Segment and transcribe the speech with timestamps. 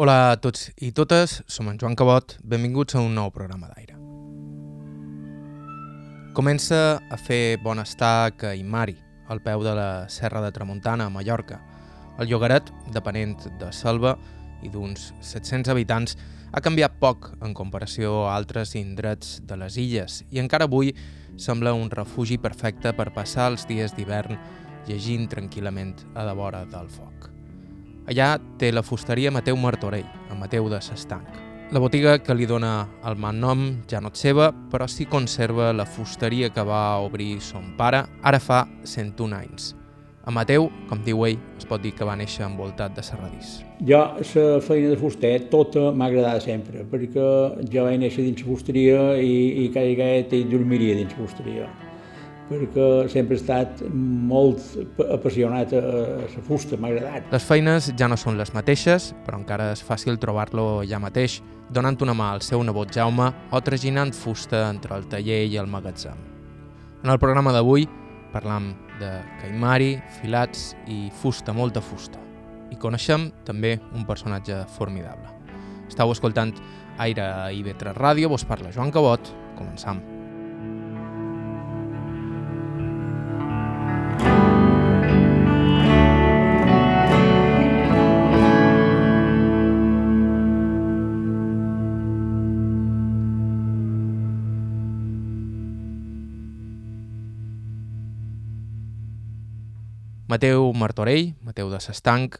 [0.00, 3.98] Hola a tots i totes, som en Joan Cabot, benvinguts a un nou programa d'aire.
[6.32, 8.94] Comença a fer bon estar a Imari,
[9.28, 11.58] al peu de la Serra de Tramuntana, a Mallorca.
[12.16, 14.14] El llogaret, depenent de Selva
[14.64, 16.16] i d'uns 700 habitants,
[16.48, 20.94] ha canviat poc en comparació a altres indrets de les illes i encara avui
[21.36, 24.40] sembla un refugi perfecte per passar els dies d'hivern
[24.88, 27.29] llegint tranquil·lament a la vora del foc.
[28.10, 31.28] Allà té la fusteria Mateu Martorell, a Mateu de S'Estanc.
[31.70, 35.68] La botiga que li dona el mal nom ja no és seva, però sí conserva
[35.70, 39.76] la fusteria que va obrir son pare ara fa 101 anys.
[40.26, 43.60] A Mateu, com diu ell, es pot dir que va néixer envoltat de serradís.
[43.86, 47.28] Jo, la feina de fuster, tota m'ha agradat sempre, perquè
[47.70, 51.70] jo vaig néixer dins la fusteria i, i cada i dormiria dins la fusteria
[52.50, 54.60] perquè sempre he estat molt
[55.06, 55.82] apassionat a
[56.24, 57.30] la fusta, m'ha agradat.
[57.30, 61.38] Les feines ja no són les mateixes, però encara és fàcil trobar-lo allà mateix,
[61.70, 65.70] donant una mà al seu nebot Jaume o traginant fusta entre el taller i el
[65.70, 66.18] magatzem.
[67.04, 67.86] En el programa d'avui
[68.34, 72.20] parlam de caimari, filats i fusta, molta fusta.
[72.70, 75.30] I coneixem també un personatge formidable.
[75.88, 76.54] Estau escoltant
[77.00, 80.19] Aire a IB3 Ràdio, vos parla Joan Cabot, començam.
[100.30, 102.36] Mateu Martorell, Mateu de S'Estanc,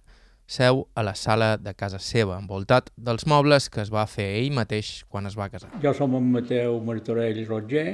[0.46, 4.52] seu a la sala de casa seva, envoltat dels mobles que es va fer ell
[4.54, 5.72] mateix quan es va casar.
[5.82, 7.88] Jo som en Mateu Martorell Roger,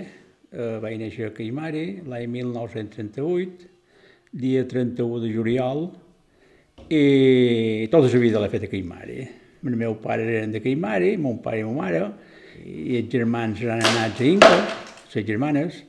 [0.53, 3.71] eh, vaig néixer a Caimari l'any 1938,
[4.37, 5.83] dia 31 de juliol,
[6.93, 9.21] i tota la vida l'he fet a Caimari.
[9.65, 12.05] El meu pare eren de Caimari, mon pare i ma mare,
[12.61, 14.57] i els germans eren anats a Inca,
[15.17, 15.85] les germanes,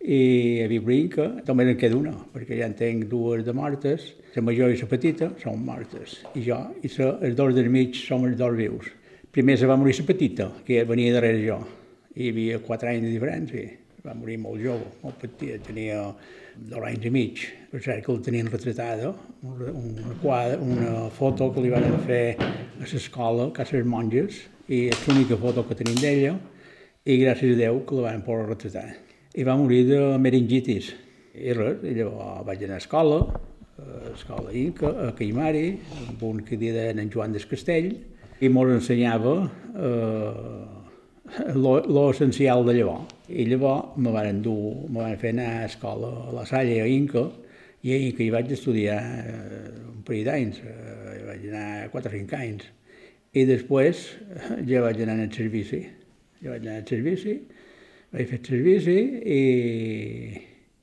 [0.00, 4.44] i a Vibrinca també en queda una, perquè ja en tenc dues de mortes, la
[4.46, 8.26] major i la petita són mortes, i jo, i la, els dos del mig som
[8.28, 8.92] els dos vius.
[9.34, 11.58] Primer se va morir la petita, que venia darrere jo,
[12.14, 13.72] hi havia quatre anys de diferència,
[14.06, 15.98] va morir molt jove, molt petita, tenia
[16.70, 17.42] dos anys i mig,
[17.72, 19.10] per cert que el tenien retratada,
[19.42, 25.04] una, una, una foto que li van fer a l'escola, a les monges, i és
[25.08, 26.38] l'única foto que tenim d'ella,
[27.08, 28.88] i gràcies a Déu que la van poder retratar
[29.38, 30.90] i va morir de meningitis.
[31.38, 33.18] I res, i llavors vaig anar a escola,
[33.78, 35.68] a escola Inca, a Caimari,
[36.08, 37.92] amb un que deien en Joan Descastell,
[38.42, 39.34] i mos ensenyava
[39.78, 40.64] eh,
[41.54, 43.14] l'essencial de llavors.
[43.30, 46.88] I llavors me van dur, me van fer anar a escola a la Salle, a
[46.90, 47.28] Inca,
[47.86, 49.62] i a Inca hi vaig estudiar eh,
[49.92, 52.66] un parell d'anys, eh, vaig anar 4 o 5 anys.
[53.38, 54.02] I després
[54.66, 55.84] ja vaig anar al servici.
[56.42, 57.38] Ja vaig anar al servici,
[58.14, 58.96] vaig fer servici
[59.36, 59.42] i,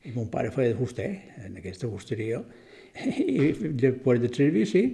[0.06, 1.09] i mon pare feia de fuster
[1.46, 2.41] en aquesta fusteria.
[3.06, 4.86] I després del servici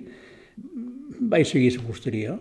[1.31, 2.37] vaig seguir la fusteria,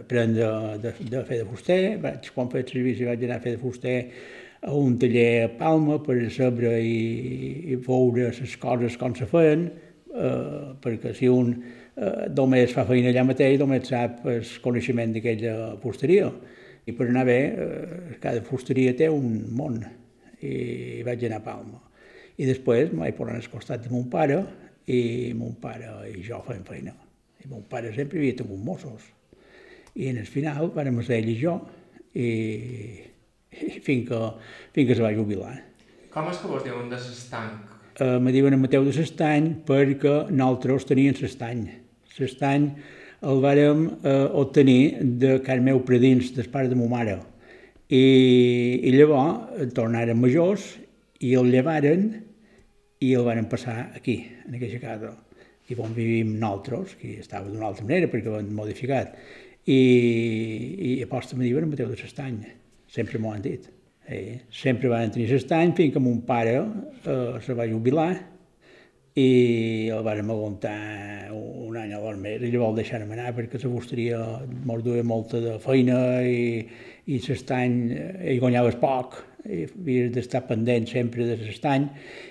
[0.00, 0.46] aprendre
[0.82, 1.80] de, de fer de fuster.
[2.02, 3.98] Vaig, quan feia servici vaig anar a fer de fuster
[4.60, 9.68] a un taller a Palma per saber i, i veure les coses com se feien,
[10.12, 15.76] eh, perquè si un eh, només fa feina allà mateix, només sap el coneixement d'aquella
[15.82, 16.28] fusteria.
[16.88, 19.80] I per anar bé, eh, cada fusteria té un món,
[20.40, 21.80] i vaig anar a Palma.
[22.40, 24.40] I després m'vaig posar al costat de mon pare,
[24.90, 26.94] i mon pare i jo fèiem feina.
[27.44, 29.04] I mon pare sempre havia tingut Mossos.
[29.94, 31.56] I en el final vàrem ser ell i jo,
[32.14, 32.28] i,
[33.50, 34.20] i fins, que,
[34.74, 35.56] fins que se va jubilar.
[36.10, 37.76] Com és que vos diuen de s'estanc?
[38.00, 41.66] Eh, me diuen en Mateu de s'estany perquè nosaltres teníem s'estany.
[42.16, 42.70] S'estany
[43.20, 44.82] el vàrem eh, obtenir
[45.20, 47.18] de casa meu predins, del pare de ma mare.
[47.90, 48.04] I,
[48.86, 50.66] i llavors tornaren majors
[51.20, 52.06] i el llevaren
[53.00, 55.12] i el van passar aquí, en aquesta casa.
[55.70, 59.14] I on vivim nosaltres, que estava d'una altra manera perquè ho han modificat.
[59.70, 62.40] I, i aposta me diuen Mateu de l'Estany,
[62.90, 63.68] sempre m'ho han dit.
[64.10, 64.40] Eh?
[64.50, 68.14] Sempre van tenir l'estany fins que mon pare eh, se va jubilar
[69.18, 70.76] i el vàrem aguantar
[71.34, 74.20] un any o dos més i llavors deixar-me anar perquè la fusteria
[74.66, 76.62] mos duia molta de feina i,
[77.10, 79.18] i l'estany hi guanyaves poc
[79.48, 81.86] i havies d'estar pendent sempre de l'estany.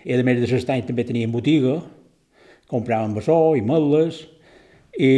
[0.06, 1.80] I a més de l'estany també teníem botiga
[2.70, 4.22] compràvem bessó i meles
[5.00, 5.10] i,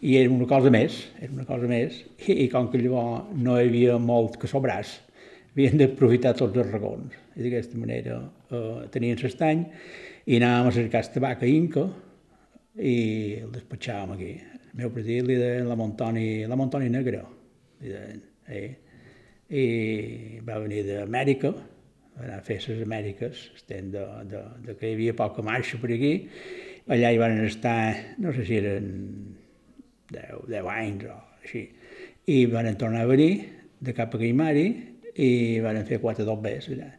[0.00, 2.00] i era una cosa més, era una cosa més.
[2.24, 4.96] I, i com que llavors no hi havia molt que sobràs
[5.52, 7.16] havien d'aprofitar tots els racons.
[7.36, 9.64] I d'aquesta manera eh, tenien l'estany
[10.26, 11.86] i anàvem a cercar el tabac a Inca
[12.76, 12.96] i
[13.40, 14.30] el despatxàvem aquí.
[14.70, 17.24] El meu predí li deien la Montoni, la Montoni Negra,
[17.80, 18.70] li deien, eh?
[19.50, 19.64] I
[20.46, 24.94] va venir d'Amèrica, va anar a fer les Amèriques, estem de, de, de que hi
[24.94, 26.12] havia poca marxa per aquí,
[26.90, 27.80] allà hi van estar,
[28.22, 28.86] no sé si eren
[30.12, 31.64] 10, 10 anys o així,
[32.30, 33.32] i van tornar a venir
[33.80, 34.66] de cap a Guimari
[35.18, 35.30] i
[35.64, 36.92] van fer quatre dobbers allà,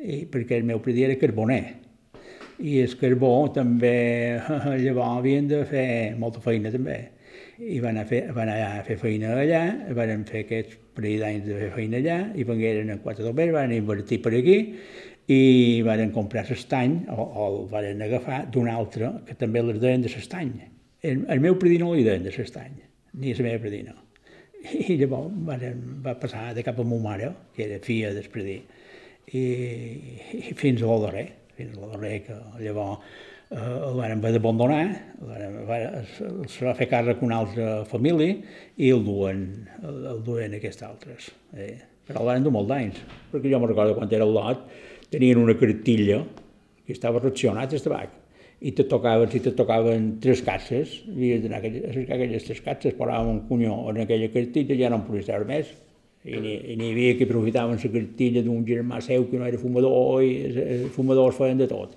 [0.00, 1.62] I, perquè el meu predí era carboner,
[2.60, 4.40] i el carbó també,
[4.84, 6.98] llavors havien de fer molta feina també.
[7.60, 9.62] I van a fer, van anar a fer feina allà,
[9.96, 13.72] van fer aquests parell d'anys de fer feina allà, i vengueren en quatre dobbers, van
[13.76, 14.58] invertir per aquí,
[15.30, 15.40] i
[15.86, 20.12] van comprar l'estany, o, o el van agafar d'un altre, que també les deien de
[20.12, 20.52] l'estany.
[21.00, 22.80] El, el meu predí no li deien de l'estany,
[23.20, 23.96] ni la meva predí no.
[24.60, 25.62] I llavors van,
[26.04, 28.58] va passar de cap a ma mare, que era filla del predí,
[29.34, 29.44] i,
[30.50, 31.28] i fins a darrer
[31.60, 33.00] fins a la darrera que llavors
[33.50, 34.82] eh, el van haver d'abandonar,
[36.00, 38.38] es va fer càrrec una altra família
[38.76, 39.42] i el duen,
[39.82, 41.32] el, el duen aquests altres.
[41.56, 41.74] Eh?
[42.08, 44.64] Però el van dur molt d'anys, perquè jo me recordo quan era al lot,
[45.10, 46.22] tenien una cartilla
[46.86, 48.16] que estava racionat el tabac,
[48.60, 52.96] i te tocaven, si te tocaven tres casses, havies d'anar a cercar aquelles tres casses,
[52.98, 55.70] posaven un cunyó en aquella cartilla i ja no en podies treure més.
[56.20, 60.34] I n'hi havia que aprofitaven la cartilla d'un germà seu que no era fumador i
[60.50, 61.96] els fumadors feien de tot.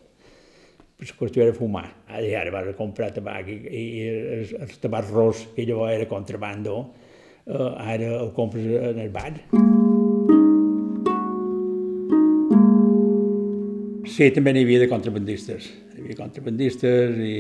[1.04, 1.90] La qüestió era fumar.
[2.08, 6.94] Ara, vas a comprar tabac i, i el, el tabac ros, que llavors era contrabando,
[7.44, 9.34] eh, ara el compres en el bar.
[14.08, 15.68] Sí, també n'hi havia de contrabandistes.
[15.98, 17.36] Hi havia contrabandistes i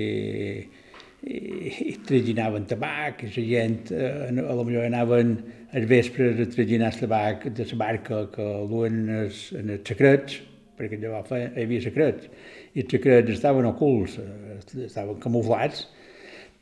[1.24, 5.38] i, i traginaven tabac, i la gent eh, a lo millor anaven
[5.74, 10.42] als vespres a traginar el tabac de la barca que duen els, en els secrets,
[10.78, 12.30] perquè llavors hi havia secrets,
[12.74, 15.88] i els secrets estaven ocults, eh, estaven camuflats,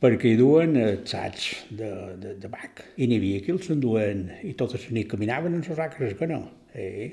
[0.02, 2.86] perquè hi duen els sacs de, de, de tabac.
[2.98, 6.30] I n'hi havia qui els enduen, i totes les nit caminaven en les acres que
[6.30, 6.44] no.
[6.74, 7.12] Eh?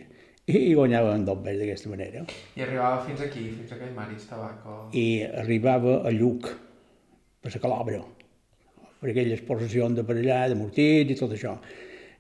[0.48, 2.22] I, i guanyaven dobbers d'aquesta manera.
[2.56, 4.64] I arribava fins aquí, fins a aquell maris tabac?
[4.64, 4.78] O...
[4.96, 5.08] I
[5.42, 6.48] arribava a Lluc,
[7.42, 8.00] per la calobra,
[9.00, 11.54] per aquelles possessions de per allà, de mortits i tot això.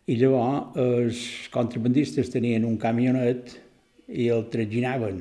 [0.08, 3.58] I llavors els contrabandistes tenien un camionet
[4.08, 5.20] i el traginaven.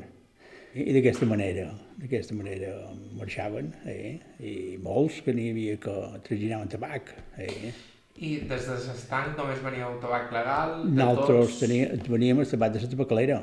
[0.78, 2.72] I d'aquesta manera, d'aquesta manera
[3.18, 4.18] marxaven, eh?
[4.40, 4.54] i
[4.84, 5.96] molts que n'hi havia que
[6.28, 7.12] traginaven tabac.
[7.42, 7.74] Eh?
[8.18, 10.78] I des de l'estanc només veníeu tabac legal?
[10.86, 13.42] Nosaltres teníem, veníem el tabac de la tabacalera.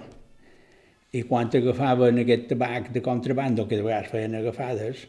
[1.14, 5.04] I quan agafaven aquest tabac de contrabando, que de vegades feien agafades,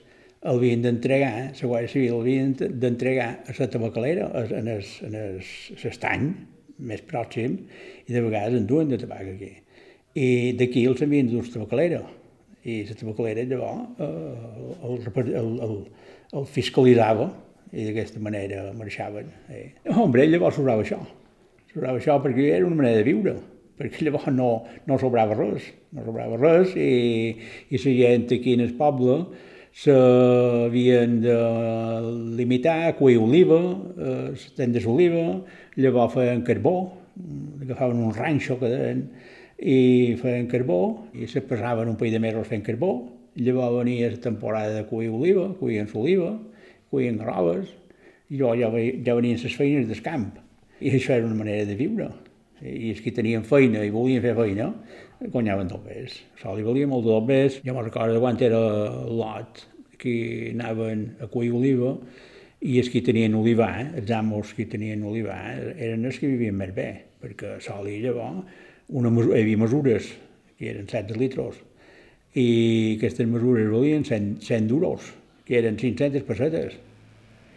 [0.45, 2.51] el havien d'entregar, la Guàrdia Civil el havien
[2.81, 4.27] d'entregar a la tabacalera,
[4.59, 6.27] en l'estany
[6.85, 7.57] més pròxim,
[8.05, 9.51] i de vegades en duen de tabac aquí.
[10.15, 10.27] I
[10.59, 12.03] d'aquí els havien d'dur la tabacalera.
[12.65, 14.11] I la tabacalera llavors eh,
[14.85, 15.75] el, el, el,
[16.39, 17.31] el fiscalitzava
[17.73, 19.33] i d'aquesta manera marxaven.
[19.49, 19.65] Eh.
[19.97, 21.01] Hombre, llavors sobrava això.
[21.73, 23.35] Sobrava això perquè era una manera de viure
[23.75, 24.49] perquè llavors no,
[24.87, 27.35] no sobrava res, no sobrava res i,
[27.67, 29.17] i la gent aquí en el poble
[29.75, 31.35] s'havien de
[32.37, 33.59] limitar a cuir oliva,
[33.99, 35.41] eh, tendes d'oliva,
[35.75, 36.93] llavors feien carbó,
[37.61, 39.03] agafaven un ranxo que deien,
[39.59, 40.79] i feien carbó,
[41.13, 42.93] i se passaven un parell de mesos fent carbó,
[43.35, 46.31] llavors venia la temporada de cuir oliva, cuien l'oliva,
[46.89, 47.73] cuien garroves,
[48.29, 48.71] i llavors ja,
[49.09, 50.31] ja venien les feines del camp.
[50.79, 52.13] I això era una manera de viure.
[52.65, 54.71] I els que tenien feina i volien fer feina,
[55.21, 56.17] guanyaven dobbers.
[56.35, 57.59] Això li valia molt de dobbers.
[57.65, 58.61] Jo me'n recordo quan era
[59.05, 59.61] lot,
[60.01, 60.15] que
[60.53, 61.93] anaven a cuir oliva,
[62.65, 63.69] i els que tenien olivà,
[63.99, 65.37] els amos que tenien olivà,
[65.75, 66.89] eren els que vivien més bé,
[67.21, 68.41] perquè a sol i llavors
[68.89, 70.11] una, hi havia mesures,
[70.59, 71.59] que eren 16 litres,
[72.37, 72.47] i
[72.97, 75.11] aquestes mesures valien 100, 100 duros,
[75.45, 76.75] que eren 500 pessetes,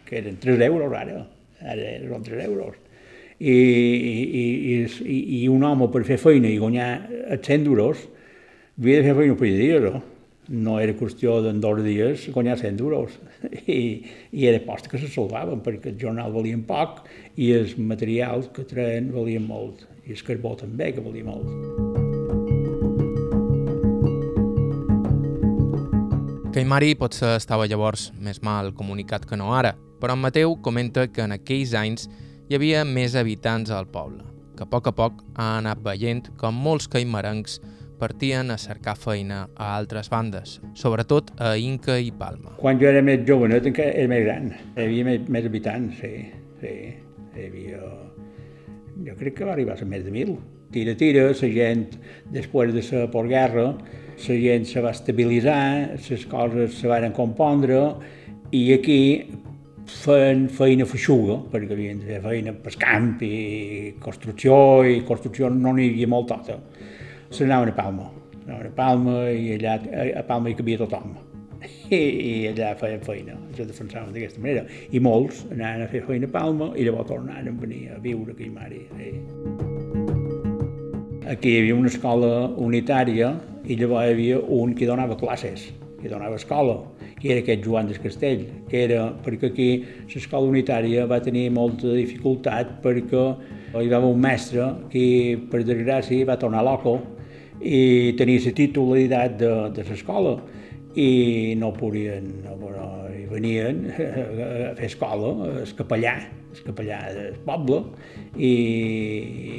[0.05, 1.23] que eren 3 euros ara,
[1.61, 2.77] ara són 3 euros
[3.39, 4.45] i, i,
[4.83, 6.89] i, i un home per fer feina i guanyar
[7.39, 8.05] 100 duros
[8.79, 10.01] havia de fer feina un parell de no?
[10.49, 13.15] no era qüestió d'en dos dies guanyar 100 duros
[13.67, 17.05] I, i era post que se salvaven perquè el jornal valien poc
[17.37, 21.99] i els materials que treien valien molt i el carbó també que valia molt.
[26.49, 31.21] Caimari potser estava llavors més mal comunicat que no ara, però en Mateu comenta que
[31.21, 32.09] en aquells anys
[32.49, 34.23] hi havia més habitants al poble,
[34.57, 37.59] que a poc a poc ha anat veient com molts caimarencs
[37.99, 42.55] partien a cercar feina a altres bandes, sobretot a Inca i Palma.
[42.57, 46.13] Quan jo era més jovenet encara era més gran, hi havia més, més habitants, sí,
[46.63, 46.73] sí.
[47.37, 47.83] Hi havia...
[49.05, 50.33] Jo crec que va arribar a ser més de mil.
[50.73, 51.85] Tira, tira, la gent,
[52.33, 53.67] després de la postguerra,
[54.25, 55.61] la gent se va estabilitzar,
[56.01, 57.77] les coses se van compondre,
[58.49, 58.99] i aquí
[60.03, 64.55] feien feina feixuga, perquè havien de fer feina per camp i construcció,
[64.85, 66.59] i construcció no n'hi havia molt tota.
[67.29, 68.05] Se n'anaven a Palma,
[68.45, 69.79] anaven a Palma i allà
[70.21, 71.17] a Palma hi cabia tothom.
[71.91, 74.65] I, i allà feien feina, se defensaven d'aquesta manera.
[74.91, 78.37] I molts anaven a fer feina a Palma i llavors tornaven a venir a viure
[78.37, 78.85] a Mari.
[78.95, 79.11] Sí.
[81.29, 85.67] Aquí hi havia una escola unitària i llavors hi havia un que donava classes,
[85.99, 86.79] que donava escola
[87.19, 89.69] que era aquest Joan del Castell, que era perquè aquí
[90.13, 93.25] l'escola unitària va tenir molta dificultat perquè
[93.75, 96.97] hi va haver un mestre que, per desgràcia, va tornar loco
[97.59, 100.37] i tenia la titularitat de, de l'escola
[100.95, 106.15] i no podien, no, no, i venien a fer escola, el capellà,
[106.49, 107.83] el capellà del poble,
[108.35, 108.53] i,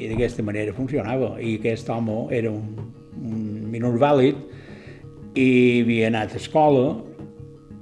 [0.03, 1.37] i d'aquesta manera funcionava.
[1.39, 2.91] I aquest home era un,
[3.21, 4.41] un minor vàlid
[5.39, 5.51] i
[5.85, 6.89] havia anat a escola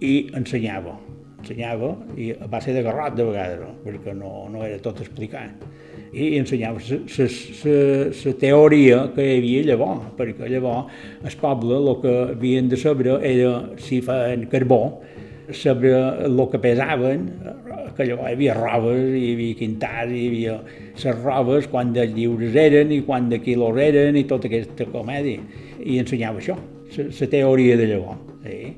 [0.00, 0.94] i ensenyava,
[1.40, 5.66] ensenyava, i va ser de garrot de vegades, perquè no, no era tot explicat.
[6.08, 10.92] I ensenyava la teoria que hi havia llavors, perquè llavors
[11.26, 13.52] el poble el que havien de saber era
[13.82, 15.00] si feien carbó,
[15.52, 15.94] saber
[16.28, 17.26] el que pesaven,
[17.96, 20.56] que llavors hi havia robes, hi havia quintars, hi havia
[21.02, 25.42] les robes, quan de lliures eren i quan de quilos eren i tota aquesta comèdia.
[25.82, 26.56] I ensenyava això,
[26.96, 28.24] la teoria de llavors.
[28.48, 28.72] Eh?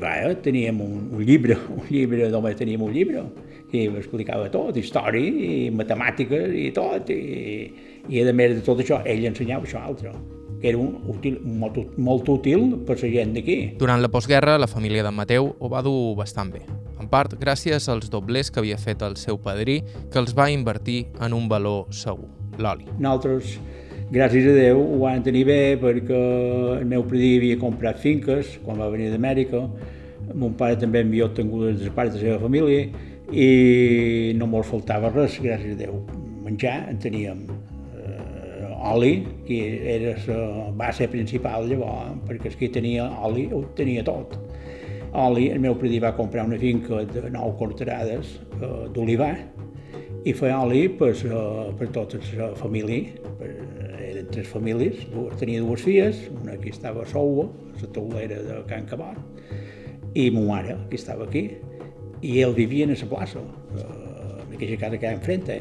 [0.00, 3.24] Va, teníem un, un llibre, un llibre, només teníem un llibre,
[3.70, 7.70] que explicava tot, història i matemàtiques i tot, i,
[8.10, 10.14] i a més de tot això, ell ensenyava això altre
[10.60, 13.56] que era un útil, molt, molt útil per la gent d'aquí.
[13.80, 16.60] Durant la postguerra, la família d'en Mateu ho va dur bastant bé,
[17.00, 19.80] en part gràcies als doblers que havia fet el seu padrí,
[20.12, 22.28] que els va invertir en un valor segur,
[22.60, 22.84] l'oli.
[22.98, 23.56] Nosaltres
[24.10, 26.20] gràcies a Déu ho van tenir bé perquè
[26.80, 29.62] el meu predí havia comprat finques quan va venir d'Amèrica,
[30.34, 32.88] mon pare també havia obtingut les parts de la seva família
[33.30, 36.00] i no mos faltava res, gràcies a Déu.
[36.42, 37.44] Menjar en teníem
[37.94, 39.12] eh, oli,
[39.46, 39.60] que
[39.94, 44.34] era la base principal llavors, perquè qui tenia oli ho tenia tot.
[45.10, 49.36] Oli, el meu predí va comprar una finca de nou corterades eh, d'olivar
[50.26, 51.14] i feia oli per,
[51.78, 53.54] per tota la família, per,
[54.30, 55.06] tres famílies,
[55.40, 59.18] tenia dues filles, una que estava a Soua, a la taulera de Can Cabot,
[60.14, 61.44] i ma mare, que estava aquí,
[62.22, 65.60] i ell vivia a la plaça, uh, en aquella casa que hi ha enfrente,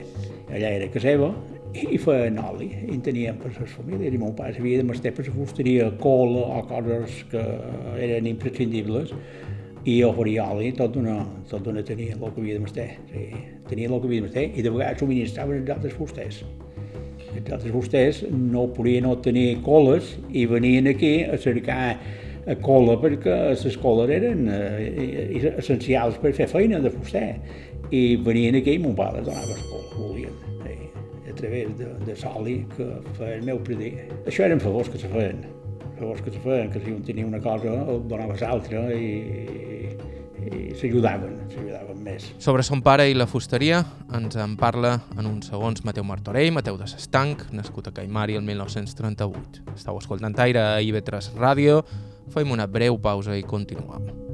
[0.50, 1.34] allà era casa seva,
[1.78, 5.12] i feien oli, i en teníem per les famílies, i mon pare s'havia de mestre
[5.14, 7.44] per la fusteria cola o coses que
[8.02, 9.14] eren imprescindibles,
[9.86, 13.28] i jo faria oli, tot d'una, tot d'una tenia el que havia de mestre, sí,
[13.70, 16.42] tenia el que havia de mestre, i de vegades subministraven els altres fusters
[17.38, 21.84] altres vostès no podien obtenir coles i venien aquí a cercar
[22.50, 27.28] a cola perquè les coles eren eh, essencials per fer feina de fuster
[27.92, 30.90] i venien aquí i mon pare donava la cola, volien eh,
[31.30, 33.94] a través de, de soli que feia el meu predí.
[34.26, 35.44] Això eren favors que se feien,
[36.00, 39.14] favors que se feien, que si un tenia una cosa el donaves altra i,
[40.56, 42.30] i s'ajudaven, s'ajudaven més.
[42.42, 43.84] Sobre son pare i la fusteria
[44.16, 48.46] ens en parla en uns segons Mateu Martorell, Mateu de Sestanc, nascut a Caimari el
[48.48, 49.66] 1938.
[49.76, 51.84] Estau escoltant aire a IB3 Ràdio,
[52.34, 54.29] fem una breu pausa i continuem.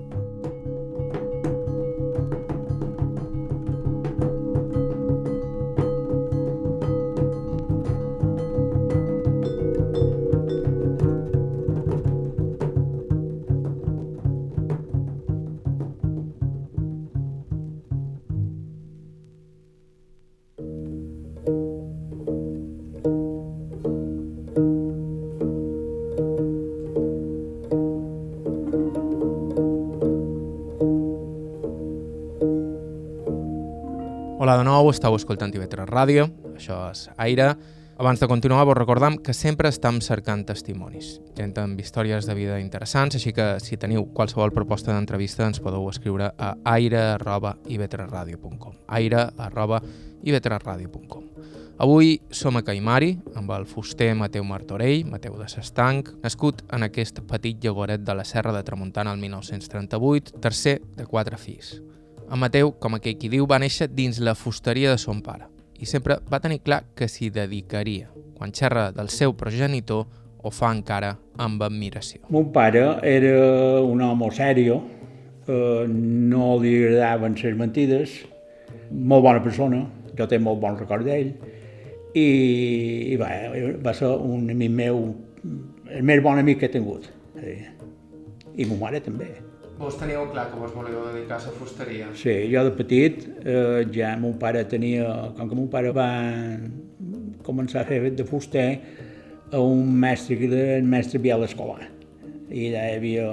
[34.86, 37.58] Nou, estàu escoltant TV3 Ràdio, això és Aire.
[37.98, 42.60] Abans de continuar, vos recordam que sempre estem cercant testimonis, gent amb històries de vida
[42.62, 51.24] interessants, així que si teniu qualsevol proposta d'entrevista ens podeu escriure a aire.ivetresradio.com aire.ivetresradio.com
[51.82, 57.26] Avui som a Caimari, amb el fuster Mateu Martorell, Mateu de Sestanc, nascut en aquest
[57.26, 61.82] petit llagoret de la Serra de Tramuntana el 1938, tercer de quatre fills.
[62.26, 65.46] En Mateu, com aquell qui diu, va néixer dins la fusteria de son pare
[65.80, 68.08] i sempre va tenir clar que s'hi dedicaria.
[68.36, 70.06] Quan xerra del seu progenitor,
[70.46, 72.24] ho fa encara amb admiració.
[72.34, 74.80] Mon pare era un home serio,
[75.48, 78.16] eh, no li agradaven les mentides,
[78.92, 79.84] molt bona persona,
[80.18, 81.34] jo tinc molt bon record d'ell,
[82.16, 82.28] i,
[83.12, 83.30] i va,
[83.84, 85.02] va ser un amic meu,
[85.92, 87.10] el més bon amic que he tingut.
[88.56, 89.28] I, ma mare també.
[89.78, 92.08] Vos teníeu clar que vos volíeu dedicar a la fusteria?
[92.16, 96.10] Sí, jo de petit eh, ja mon pare tenia, com que mon pare va
[97.46, 98.70] començar a fer de fuster
[99.52, 101.90] a un mestre que era el mestre Biel Escolar.
[102.50, 103.28] I allà hi havia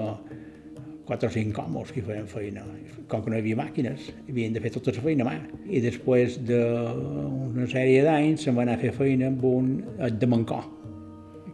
[1.06, 2.66] quatre o cinc homes que feien feina.
[3.08, 5.38] Com que no hi havia màquines, havien de fer tota la feina a mà.
[5.68, 9.74] I després d'una sèrie d'anys se'n va anar a fer feina amb un
[10.18, 10.62] de Mancó,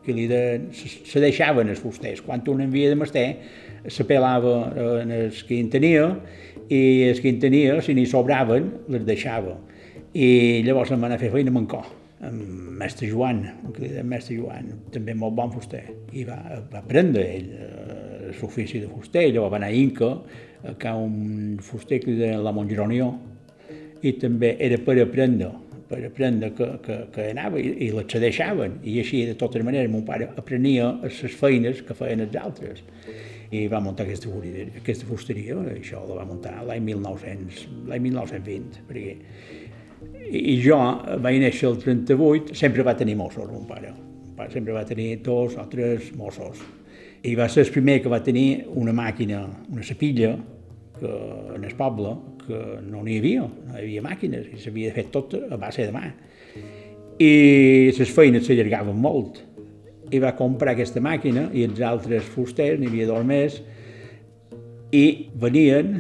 [0.09, 0.43] que li de,
[0.75, 2.25] se, se deixaven els fusters.
[2.25, 3.29] Quan un envia de mester,
[3.87, 4.57] se pelava
[5.05, 6.09] en els que en tenia
[6.69, 9.55] i els que en tenia, si n'hi sobraven, les deixava.
[10.17, 11.85] I llavors se'n va anar a fer feina a Mancó
[12.21, 13.45] amb mestre Joan,
[13.79, 16.39] el mestre Joan, també molt bon fuster, i va,
[16.73, 20.11] va aprendre ell eh, l'ofici de fuster, llavors va anar a Inca,
[20.79, 23.13] que un fuster que deia la Montgeronió,
[24.03, 25.53] i també era per aprendre,
[25.89, 29.91] per aprendre que, que, que anava i, i les deixaven, i així de totes maneres
[29.93, 32.85] mon pare aprenia les feines que feien els altres
[33.51, 34.29] i va muntar aquesta,
[34.77, 39.17] aquesta fusteria, això la va muntar l'any 1920, perquè
[40.29, 40.77] i jo
[41.25, 43.95] vaig néixer el 38, sempre va tenir Mossos, mon pare.
[43.95, 46.61] Mon pare sempre va tenir dos o tres Mossos.
[47.25, 50.37] I va ser el primer que va tenir una màquina, una sapilla,
[50.99, 51.15] que
[51.57, 52.15] en el poble,
[52.49, 55.95] que no n'hi havia, no hi havia màquines, i s'havia fet tot a base de
[55.95, 56.09] mà.
[57.19, 57.33] I
[57.95, 59.43] les feines s'allargaven molt.
[60.11, 63.61] I va comprar aquesta màquina, i els altres fusters, n'hi havia dos més,
[64.97, 65.05] i
[65.37, 65.99] venien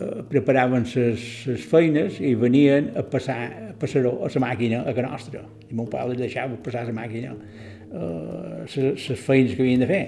[0.00, 3.36] Eh, preparaven les feines i venien a passar,
[3.68, 5.42] a passar a la màquina a casa nostra.
[5.68, 7.34] I mon pare les deixava passar la màquina
[7.90, 10.04] les uh, feines que havien de fer.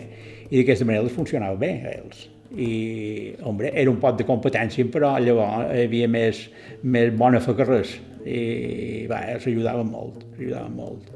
[0.48, 2.24] I d'aquesta manera les funcionava bé a ells.
[2.52, 6.44] I, home, era un pot de competència, però llavors hi havia més,
[6.82, 7.96] més bona fe que res.
[8.22, 11.08] I, va, s'ajudaven molt, s'ajudaven molt.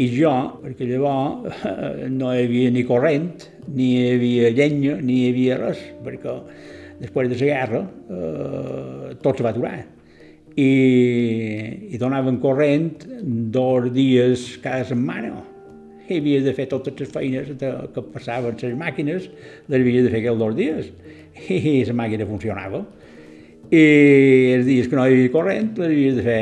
[0.00, 1.64] I jo, perquè llavors
[2.18, 6.36] no hi havia ni corrent, ni hi havia llenya, ni hi havia res, perquè
[7.00, 7.80] després de la guerra,
[8.10, 9.78] eh, tot se va aturar.
[10.60, 10.70] I,
[11.94, 12.90] i donaven corrent
[13.54, 15.49] dos dies cada setmana.
[16.10, 19.28] I havia de fer totes les feines de, que passaven les màquines,
[19.70, 20.90] les havia de fer aquells dos dies.
[21.54, 22.82] I la màquina funcionava.
[23.70, 23.84] I
[24.56, 26.40] els dies que no hi havia corrent, les havia de fer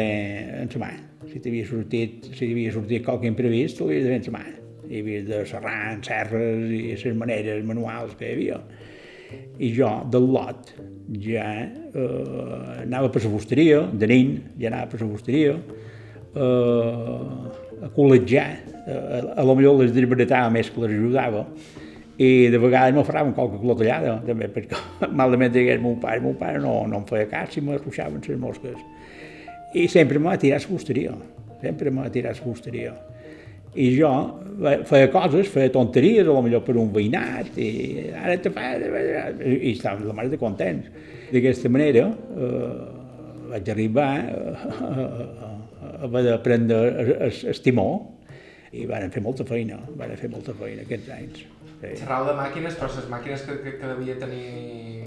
[0.63, 0.93] en la mà.
[1.29, 4.45] Si t'havia sortit, si havia sortit qualque imprevist, l'havia de fer en la mà.
[4.89, 8.63] Hi havia de serrar en serres i les maneres manuals que hi havia
[9.59, 10.73] i jo del lot
[11.25, 15.57] ja eh, anava per la fusteria, de nin ja anava per la fusteria,
[16.35, 18.49] eh, a col·legiar,
[18.89, 21.45] a, a lo millor les desbaratava més que les ajudava,
[22.19, 24.81] i de vegades me faraven qualque clotellada, també, perquè
[25.21, 28.41] malament digués mon pare, mon pare no, no em feia cas si me ruixaven les
[28.41, 28.81] mosques.
[29.77, 31.15] I sempre m'ha tirat la fusteria,
[31.63, 32.97] sempre m'ha tirat la fusteria
[33.79, 34.11] i jo
[34.89, 38.73] feia coses, feia tonteries, a lo millor per un veïnat, i ara te fa...
[38.79, 40.89] i estàvem la mare de contents.
[41.31, 42.71] D'aquesta manera eh,
[43.53, 45.51] vaig arribar a,
[46.09, 46.81] haver d'aprendre
[47.29, 47.91] el timó
[48.73, 51.45] i van fer molta feina, van fer molta feina aquests anys.
[51.79, 51.93] Sí.
[52.01, 55.07] Xerrau de màquines, però les màquines que, que, que devia tenir...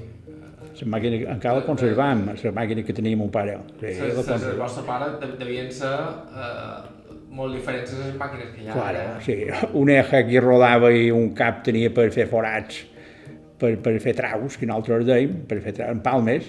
[0.71, 3.57] Les màquines, encara la conservam, les màquines que tenia mon pare.
[3.81, 5.09] Sí, les, les, el vostre pare
[5.41, 6.77] devien ser eh,
[7.35, 8.77] molt diferents les màquines que hi ha.
[8.77, 9.19] Claro, ara.
[9.25, 9.37] sí.
[9.81, 12.81] Un eje que rodava i un cap tenia per fer forats,
[13.61, 16.47] per, per fer traus, que nosaltres dèiem, per fer traus, palmes,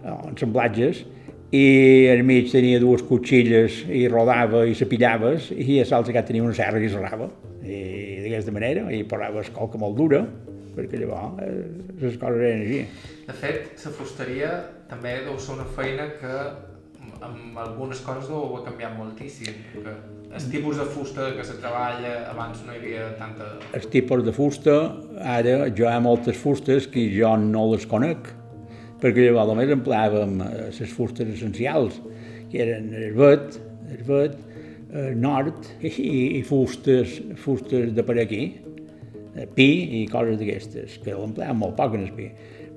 [0.00, 1.04] ensamblatges,
[1.50, 6.54] i al mig tenia dues cotxilles i rodava i s'apillaves i a l'altre tenia una
[6.54, 7.26] serra i serrava
[7.66, 10.22] i d'aquesta manera i posaves colca molt dura
[10.76, 11.66] perquè llavors eh,
[12.00, 12.80] les coses eren així.
[13.26, 14.50] De fet, la fusteria
[14.90, 16.34] també deu ser una feina que
[17.20, 19.60] amb algunes coses no ho ha canviat moltíssim.
[19.74, 19.94] Perquè
[20.30, 23.56] el tipus de fusta que se treballa abans no hi havia tanta...
[23.76, 24.76] El tipus de fusta,
[25.18, 28.30] ara jo hi ha moltes fustes que jo no les conec,
[29.00, 31.98] perquè llavors només empleàvem les eh, fustes essencials,
[32.50, 33.58] que eren el vet,
[33.90, 34.38] el vet,
[34.90, 35.90] el nord i,
[36.40, 38.42] i fustes, fustes de per aquí,
[39.54, 39.68] pi
[40.00, 42.30] i coses d'aquestes, que l'empleàvem molt poc en el pi.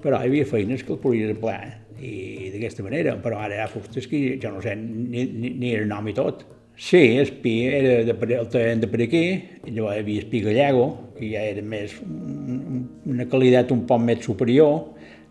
[0.04, 3.70] Però hi havia feines que el podies emplear i d'aquesta manera, però ara hi ha
[3.72, 6.44] fustes que jo no sé ni, ni, ni el nom i tot.
[6.76, 9.24] Sí, el pi era de, el terreny de per aquí,
[9.68, 14.24] llavors hi havia el pi gallego, que ja era més, una qualitat un poc més
[14.26, 14.80] superior,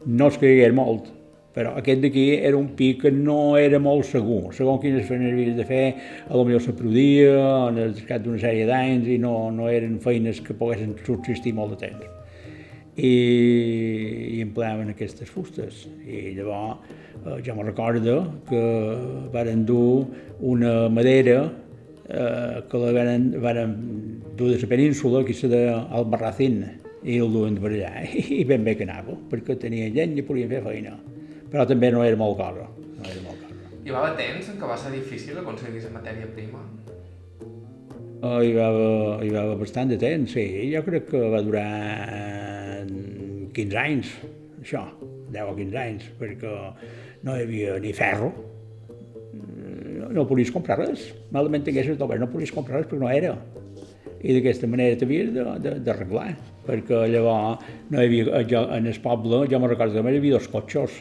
[0.06, 1.10] no es caigués molt,
[1.52, 4.54] però aquest d'aquí era un pi que no era molt segur.
[4.56, 5.84] Segons quines feines havies de fer,
[6.28, 7.36] a lo millor se produïa
[7.68, 11.76] en el cap d'una sèrie d'anys i no, no eren feines que poguessin subsistir molt
[11.76, 12.18] de temps
[12.96, 15.86] i, i empleaven aquestes fustes.
[16.04, 16.80] I llavors
[17.24, 18.62] eh, jo me recordo que
[19.32, 20.06] varen dur
[20.40, 21.50] una madera
[22.08, 23.76] eh, que la varen, varen
[24.36, 26.64] dur de la península, que és de Albarracín,
[27.02, 27.92] i el duen per allà,
[28.38, 30.94] i ben bé que anava, perquè tenia gent i podien fer feina.
[31.52, 33.72] Però també no era molt cosa, no era molt cosa.
[33.82, 36.62] Hi va haver temps en què va ser difícil aconseguir la matèria prima?
[38.22, 40.44] Oh, hi, va haver, hi va haver bastant de temps, sí.
[40.70, 41.66] Jo crec que va durar
[43.52, 44.12] 15 anys,
[44.62, 44.84] això,
[45.34, 46.52] 10 o 15 anys, perquè
[47.26, 48.30] no hi havia ni ferro,
[49.34, 51.08] no, no podies comprar res.
[51.34, 53.34] Malament tinguessis tot, no podies comprar res perquè no era.
[54.22, 56.28] I d'aquesta manera t'havies d'arreglar,
[56.66, 60.36] perquè llavors no hi havia, jo, en el poble, jo me'n recordo que hi havia
[60.38, 61.00] dos cotxes,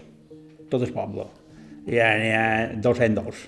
[0.72, 1.28] tot el poble.
[1.90, 2.46] Hi ha, hi ha
[2.82, 3.44] 202.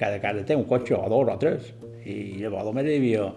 [0.00, 1.72] Cada casa té un cotxe, o dos o tres.
[2.04, 3.30] I llavors només hi havia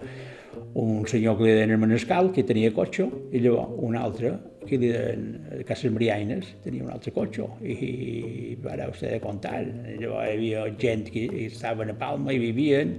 [0.76, 4.36] un senyor que li deien Manescal, que tenia cotxe, i llavors un altre,
[4.68, 9.62] que li deien Cases Mariaines, tenia un altre cotxe, i, i vareu ser de comptar.
[9.64, 12.98] I llavors hi havia gent que estaven a Palma i vivien,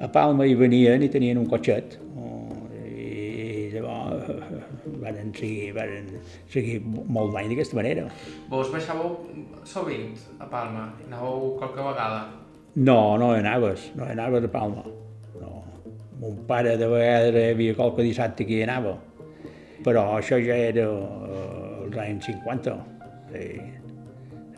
[0.00, 1.98] a Palma i venien i tenien un cotxet,
[2.80, 4.60] i llavors
[5.00, 6.10] van seguir, van
[6.50, 8.06] seguir molt d'any d'aquesta manera.
[8.50, 9.14] Vos baixàveu
[9.68, 10.90] sovint a Palma?
[11.08, 12.24] Anàveu qualque vegada?
[12.76, 14.84] No, no anaves, no anaves a Palma.
[15.40, 15.62] No.
[16.20, 18.98] Mon pare de vegades hi havia qualque dissabte que hi anava,
[19.84, 22.78] però això ja era eh, els anys 50.
[23.34, 23.50] Sí.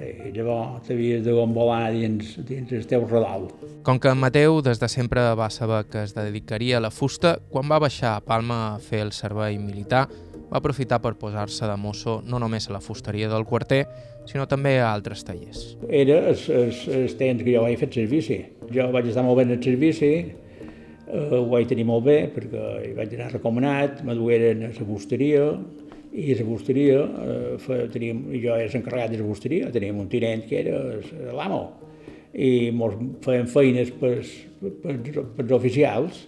[0.02, 3.44] Sí, llavors t'havies de gombolar dins, dins el teu redol.
[3.86, 7.36] Com que en Mateu des de sempre va saber que es dedicaria a la fusta,
[7.52, 10.08] quan va baixar a Palma a fer el servei militar,
[10.52, 13.84] va aprofitar per posar-se de mosso no només a la fusteria del quarter,
[14.28, 15.76] sinó també a altres tallers.
[15.88, 18.38] Era el, temps que jo vaig fer servici.
[18.72, 20.12] Jo vaig estar molt bé en el servici,
[21.12, 24.88] eh, ho vaig tenir molt bé perquè hi vaig anar recomanat, me dueren a la
[24.88, 25.46] fusteria,
[26.12, 30.60] i la fusteria, eh, teníem, jo era l'encarregat de la fusteria, teníem un tinent que
[30.60, 31.62] era l'amo,
[32.32, 34.18] i mos feien feines per,
[34.60, 34.98] per,
[35.36, 36.26] per oficials,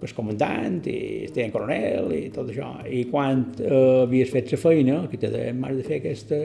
[0.00, 2.70] el comandant i el tenent coronel i tot això.
[2.88, 6.38] I quan eh, havies fet la feina, que te deien, m'has de fer aquesta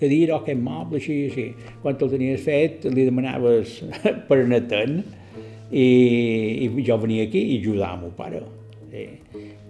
[0.00, 1.46] cadira o aquest moble, així, així.
[1.80, 3.78] Quan el tenies fet, li demanaves
[4.28, 5.00] per netent
[5.72, 8.42] i, i jo venia aquí i ajudava meu pare.
[8.92, 9.06] I,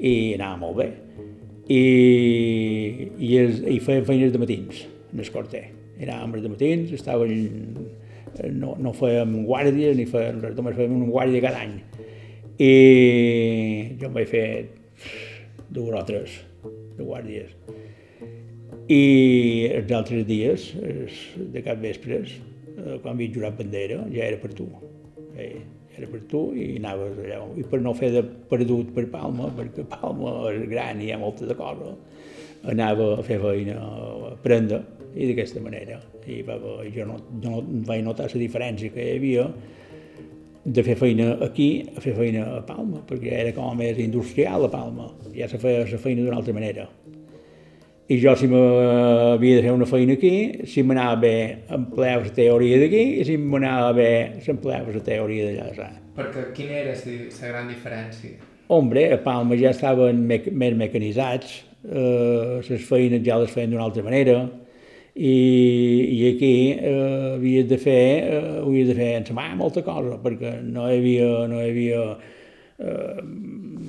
[0.02, 0.88] i anava molt bé.
[1.70, 1.82] I,
[3.16, 5.64] i, es, i feien feines de matins, en el corter.
[6.02, 7.32] Anàvem de matins, estaven,
[8.58, 11.76] no, no fèiem guàrdies ni fèiem només fèiem una guàrdia cada any
[12.62, 14.46] i jo em vaig fer
[15.72, 16.38] dues o tres
[16.98, 17.54] de guàrdies.
[18.92, 19.02] I
[19.72, 20.66] els altres dies,
[21.54, 22.34] de cap vespres,
[22.76, 24.68] eh, quan havia jurat bandera, ja era per tu.
[25.36, 25.62] Eh,
[25.98, 27.42] era per tu i anaves allà.
[27.58, 31.20] I per no fer de perdut per Palma, perquè Palma és gran i hi ha
[31.20, 31.98] molta de coses,
[32.72, 36.00] anava a fer feina a prendre i d'aquesta manera.
[36.26, 36.58] I va,
[36.94, 39.46] jo no, no vaig notar la diferència que hi havia
[40.64, 44.72] de fer feina aquí a fer feina a Palma, perquè era com més industrial a
[44.72, 46.86] Palma, ja se feia la feina d'una altra manera.
[48.12, 51.36] I jo, si m'havia de fer una feina aquí, si m'anava bé,
[51.72, 54.08] empleava la teoria d'aquí, i si m'anava bé,
[54.44, 55.86] s'empleava la teoria d'allà.
[56.18, 58.50] Perquè quina era la gran diferència?
[58.72, 63.86] Hombre, a Palma ja estaven me més mecanitzats, eh, les feines ja les feien d'una
[63.86, 64.42] altra manera,
[65.14, 65.32] i,
[66.12, 70.20] i aquí eh, havies de fer, eh, havies de fer en sa mà molta cosa,
[70.20, 73.20] perquè no hi havia, no hi havia eh,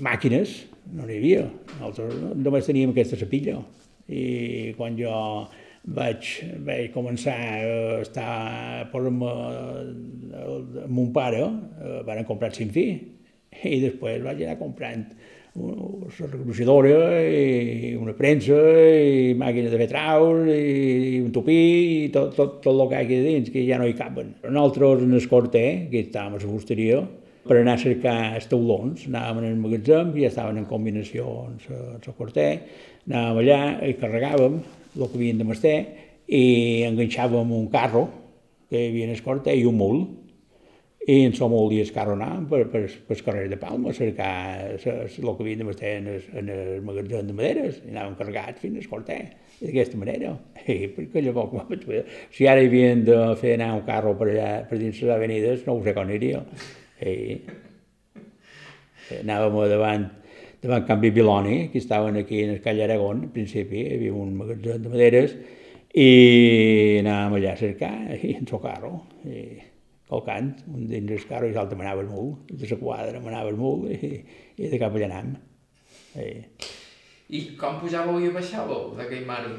[0.03, 0.61] màquines,
[0.95, 1.47] no n'hi havia.
[1.79, 3.59] Nosaltres només teníem aquesta sapilla.
[4.09, 5.13] I quan jo
[5.83, 6.29] vaig,
[6.63, 9.31] vaig començar a estar a posar-me
[10.83, 12.87] amb mon pare, eh, van comprar cinc fi,
[13.63, 15.05] i després vaig anar comprant
[15.53, 21.57] una regruixadora i una premsa i màquines de fer traus i un tupí
[22.07, 24.33] i tot, tot, tot el que hi ha dins, que ja no hi caben.
[24.47, 27.03] Nosaltres en el corter, que estàvem a la fusteria,
[27.43, 31.69] per anar a cercar els taulons, anàvem el magatzem, que ja estaven en combinació amb
[31.73, 32.49] el corter,
[33.09, 35.77] anàvem allà i carregàvem el que havíem de mestre
[36.27, 36.43] i
[36.87, 38.07] enganxàvem un carro
[38.69, 40.03] que hi havia en el corter i un mul,
[41.03, 44.29] i en som dies carro anàvem per, per, per el carrer de Palma a cercar
[44.71, 48.63] el que havíem de meter en el, en el magatzem de maderes i anàvem carregats
[48.63, 49.17] fins al corter
[49.59, 50.31] d'aquesta manera.
[50.71, 51.83] I perquè llavors
[52.31, 55.67] si ara hi havien de fer anar un carro per allà per dins les avenides
[55.67, 56.39] no ho sé com aniria
[57.03, 57.39] i
[59.21, 60.11] anàvem davant
[60.63, 64.31] davant Can Bibiloni, que estaven aquí en el Call Aragón, al principi, hi havia un
[64.39, 65.35] magatzem de maderes,
[65.93, 68.93] i anàvem allà a cercar, i en el carro,
[69.27, 69.43] i
[70.13, 73.51] al cant, un dins el carro i l'altre manava el mul, de la quadra manava
[73.51, 74.13] el mul i,
[74.55, 75.35] i de cap allà anàvem.
[76.15, 76.29] I...
[77.33, 79.57] I com pujàveu i baixàveu d'aquell mare?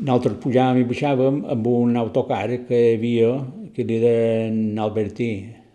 [0.00, 3.30] Nosaltres pujàvem i baixàvem amb un autocar que hi havia,
[3.76, 5.65] que li deien Albertí, eh,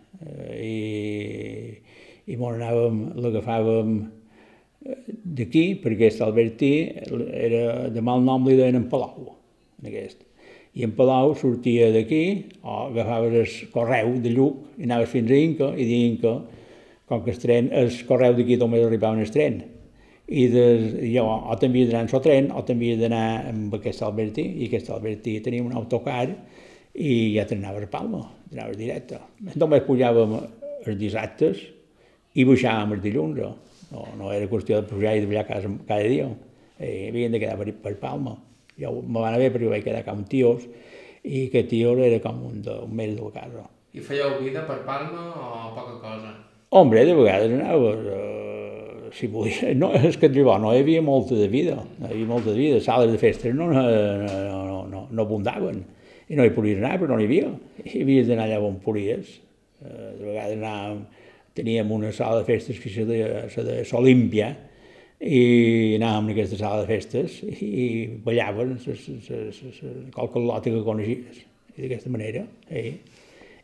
[0.56, 1.78] i,
[2.26, 3.94] i bon anàvem, l'agafàvem
[4.82, 6.72] d'aquí, perquè aquest Albertí
[7.06, 9.34] era de mal nom li deien en Palau,
[9.80, 10.24] en aquest.
[10.74, 12.22] I en Palau sortia d'aquí,
[12.62, 16.34] o agafaves el correu de Lluc i anaves fins a Inca, i d'Inca,
[17.10, 19.62] com que el tren, el correu d'aquí només arribava en el tren.
[20.32, 20.66] I de,
[21.12, 24.88] jo o t'havia d'anar en el tren o t'havia d'anar amb aquest Albertí, i aquest
[24.94, 26.30] Albertí tenia un autocar
[26.94, 29.18] i ja t'anaves a Palma, t'anaves directe.
[29.56, 31.60] Només pujàvem els dissabtes
[32.36, 33.42] i baixàvem els dilluns.
[33.92, 36.30] No, no era qüestió de pujar i de ballar cada, cada dia.
[36.78, 38.36] Eh, havien de quedar per, per Palma.
[38.80, 40.64] Jo me van haver perquè vaig quedar com tios
[41.22, 43.66] i aquest tio era com un, de, un mes de la casa.
[43.92, 46.32] I fèieu vida per Palma o poca cosa?
[46.72, 51.36] Hombre, de vegades anaves, eh, si volia, no, és que llavors no hi havia molta
[51.36, 55.02] de vida, no hi havia molta de vida, sales de festes no, no, no, no,
[55.10, 55.82] no abundaven,
[56.28, 57.50] i no hi podies anar, però no n'hi havia,
[57.84, 59.38] i havies d'anar allà on podies,
[59.82, 61.06] eh, de vegades anàvem,
[61.56, 64.52] teníem una sala de festes que se deia, se deia Solímpia,
[65.22, 68.74] i anàvem a aquesta sala de festes i ballaven
[70.14, 71.44] qualque lota que coneixies,
[71.76, 72.42] d'aquesta manera.
[72.68, 72.98] Eh?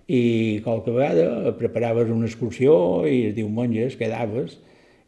[0.09, 0.21] I
[0.65, 4.57] qualque vegada preparaves una excursió i els diumenges quedaves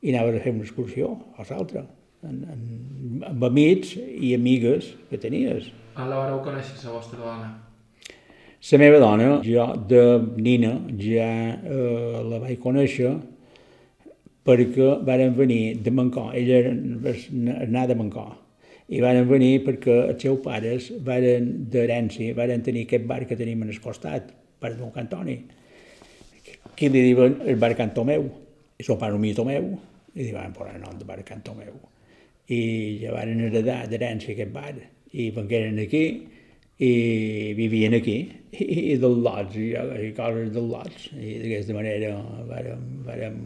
[0.02, 1.84] i anaves a fer una excursió a l'altra,
[2.26, 5.70] amb amics i amigues que tenies.
[6.00, 7.48] A l'hora ho coneixes, la vostra dona?
[8.70, 10.02] La meva dona, jo de
[10.40, 11.28] nina ja
[11.60, 13.10] eh, la vaig conèixer
[14.48, 16.60] perquè varen venir de Mancó, ella
[17.66, 18.24] anar de Mancó,
[18.88, 23.66] i varen venir perquè els seus pares varen d'herència, varen tenir aquest bar que tenim
[23.66, 25.36] en el costat, per d'un cantoni,
[26.76, 28.24] que li diuen el bar Cantomeu,
[28.80, 29.68] i el pare mi Tomeu,
[30.16, 31.76] i li van posar el nom de bar Cantomeu.
[32.48, 32.62] I
[33.04, 34.74] ja varen heredar d'herència aquest bar,
[35.12, 36.04] i vengueren aquí,
[36.80, 36.92] i
[37.58, 38.16] vivien aquí,
[38.56, 42.14] i, i dels lots, i, i coses dels lots, i d'aquesta manera
[42.48, 43.40] vàrem, vàrem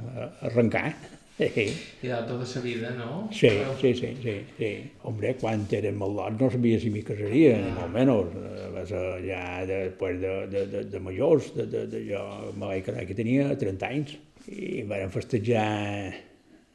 [0.47, 0.89] arrencar.
[1.35, 1.65] Sí.
[2.07, 3.29] I de tota la vida, no?
[3.35, 3.51] Sí,
[3.81, 4.69] sí, sí, sí, sí.
[5.03, 8.37] Hombre, quan érem al lot no sabia si m'hi casaria, ni molt menys.
[8.75, 12.23] Va ser ja després de, de, de, de majors, de, de, de, jo
[12.55, 14.15] me vaig quedar que tenia 30 anys,
[14.47, 15.67] i vam festejar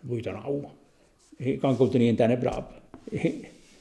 [0.10, 0.76] 8 o 9,
[1.40, 2.76] i com que ho tenien tan a prop.
[3.16, 3.32] I,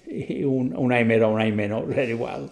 [0.08, 2.48] i un, un any més o un any menys, era igual.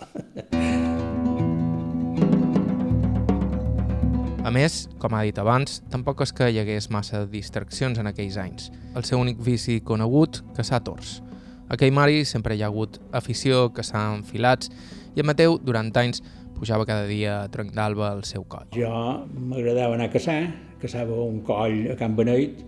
[4.46, 8.36] A més, com ha dit abans, tampoc és que hi hagués massa distraccions en aquells
[8.38, 8.68] anys.
[8.94, 11.20] El seu únic vici conegut, caçar tors.
[11.66, 14.70] A Caimari sempre hi ha hagut afició, caçar enfilats,
[15.16, 16.22] i en Mateu, durant anys,
[16.56, 18.70] pujava cada dia a Tronc d'Alba al seu coll.
[18.76, 18.92] Jo
[19.34, 20.38] m'agradava anar a caçar,
[20.80, 22.62] caçava un coll a Can Beneit,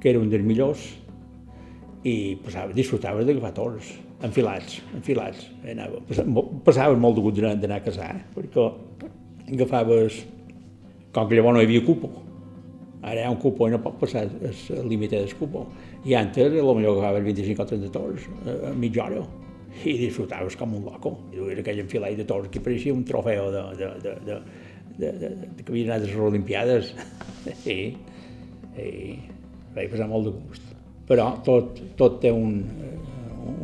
[0.00, 0.86] que era un dels millors,
[2.06, 3.90] i passava, disfrutava d'agafar tors
[4.26, 5.46] enfilats, enfilats.
[5.72, 6.00] Anava,
[6.66, 8.66] passaves molt de gust d'anar a casar, perquè
[9.54, 10.24] agafaves,
[11.14, 12.10] com que llavors no hi havia cupo,
[13.02, 15.66] ara hi ha un cupo i no pot passar el límit del cupo.
[16.04, 18.28] I antes, potser agafaves 25 o 30 tors
[18.68, 19.24] a mitja hora
[19.84, 21.16] i disfrutaves com un loco.
[21.32, 24.38] I era aquell enfilat de tors que pareixia un trofeu de, de, de, de,
[24.98, 26.94] de, de, de que havia anat a les Olimpiades.
[27.40, 27.96] Sí,
[28.76, 28.90] sí,
[29.72, 30.66] vaig passar molt de gust.
[31.08, 32.58] Però tot, tot té un,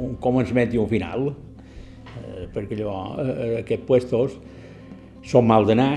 [0.07, 4.37] un començament i un final, eh, perquè llavors eh, aquests puestos
[5.27, 5.95] són mal d'anar,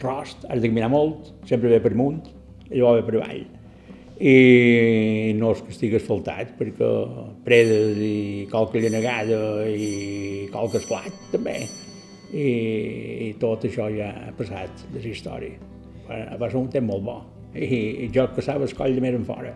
[0.00, 2.20] rost, has de caminar molt, sempre ve per munt,
[2.70, 3.42] llavors ve per avall.
[4.20, 6.90] I no és que estigui asfaltat, perquè
[7.46, 11.56] predes i qualque llenegada i qualque esclat, també.
[12.30, 12.44] I,
[13.26, 15.56] i tot això ja ha passat de la història.
[16.38, 17.16] Va ser un temps molt bo.
[17.56, 19.54] I, i jo caçava el coll de més en fora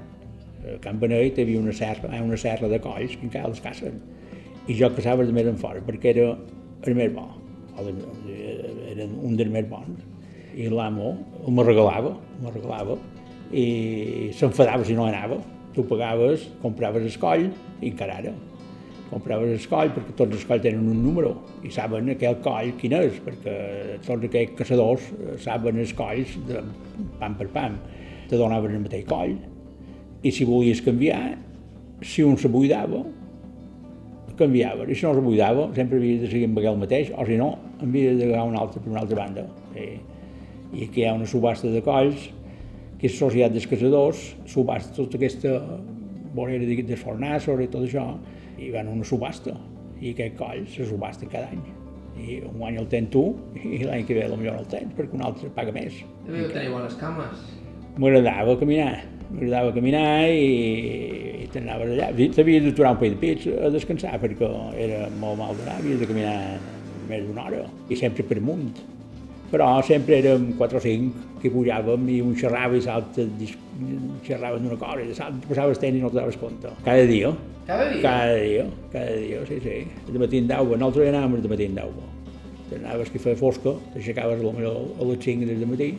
[0.65, 3.61] a Can Benet hi havia una serra, eh, una serra de colls que encara les
[3.65, 4.01] cacen.
[4.69, 6.31] I jo caçava de més en fora, perquè era
[6.85, 7.27] el més bo,
[7.77, 7.93] de,
[8.95, 10.01] era un dels més bons.
[10.55, 11.13] I l'amo
[11.51, 12.97] me regalava, me regalava,
[13.53, 15.41] i s'enfadava si no anava.
[15.75, 17.49] Tu pagaves, compraves el coll,
[17.83, 18.35] i encara ara.
[19.11, 21.35] Compraves el coll, perquè tots els colls tenen un número,
[21.67, 23.57] i saben aquell coll quin és, perquè
[24.07, 25.11] tots aquells caçadors
[25.43, 26.63] saben els colls de
[27.21, 27.77] pam per pam.
[28.31, 29.35] Te donaven el mateix coll,
[30.25, 31.37] i si volies canviar,
[32.01, 33.03] si un se buidava,
[34.39, 34.87] canviava.
[34.89, 37.51] I si no se buidava, sempre havies de seguir amb aquell mateix, o si no,
[37.85, 39.45] havies d'agafar un altre per una altra banda.
[39.77, 39.91] I,
[40.75, 42.31] I aquí hi ha una subhasta de colls,
[42.99, 45.55] que és societat dels caçadors, subhasta tota aquesta
[46.35, 48.09] vorera de, de fornassos i tot això,
[48.59, 49.55] i van a una subhasta.
[50.01, 51.63] I aquest coll se subhasta cada any.
[52.19, 53.27] I un any el tens tu,
[53.61, 56.01] i l'any que ve potser no el tens, perquè un altre paga més.
[56.25, 57.51] Devíeu tenir bones cames.
[58.01, 62.09] M'agradava caminar m'agradava caminar i, i t'anaves allà.
[62.39, 64.49] T'havies d'aturar un paio de pits a descansar perquè
[64.87, 66.39] era molt mal d'anar, havies de caminar
[67.11, 68.75] més d'una hora i sempre per amunt.
[69.55, 73.27] però sempre érem 4 o 5 que pujàvem i un xerrava i l'altre
[74.27, 76.73] xerrava d'una cosa i l'altre passava el temps i no te daves compte.
[76.83, 77.31] Cada dia.
[77.69, 78.03] Cada dia?
[78.03, 79.77] Cada dia, cada dia, sí, sí.
[80.09, 82.09] De matí en d'aigua, nosaltres anàvem de matí en d'aigua.
[82.75, 85.93] Anaves que feia fosca, t'aixecaves potser a les 5 del matí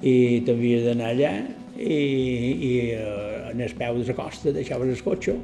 [0.00, 0.14] i
[0.46, 1.34] t'havies d'anar allà
[1.78, 1.98] i,
[2.68, 5.34] i uh, en el peu de la costa deixaves el cotxe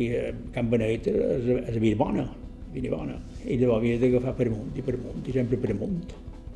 [0.00, 2.26] i a Can Benet és, és vida bona,
[2.74, 3.16] vida bona.
[3.44, 6.14] I llavors havies d'agafar per amunt i per amunt i sempre per amunt.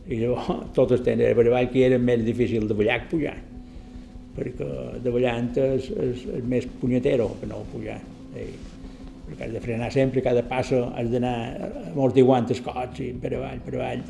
[0.08, 3.12] I llavors tot el temps era per avall que era més difícil de ballar que
[3.16, 3.36] pujar
[4.34, 4.68] perquè
[5.02, 8.00] de ballant és, és, és més punyetero que no pujar.
[8.34, 8.48] I,
[9.24, 11.34] perquè has de frenar sempre, cada passa has d'anar
[11.92, 14.02] amortiguant els cots i per avall, per avall.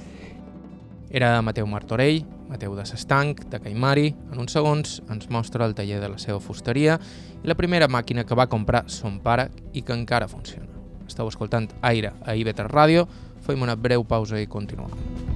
[1.14, 4.08] Era Mateu Martorell, Mateu de S'Estanc, de Caimari.
[4.34, 6.96] En uns segons ens mostra el taller de la seva fusteria
[7.38, 9.46] i la primera màquina que va comprar son pare
[9.78, 10.66] i que encara funciona.
[11.06, 13.06] Esteu escoltant Aire a IB3 Ràdio,
[13.46, 15.33] fem una breu pausa i continuem.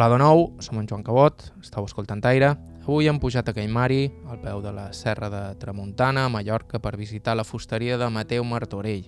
[0.00, 2.54] Hola de nou, som en Joan Cabot, estàu escoltant Aire.
[2.86, 6.94] Avui hem pujat a Caimari, al peu de la Serra de Tramuntana, a Mallorca, per
[6.96, 9.04] visitar la fusteria de Mateu Martorell,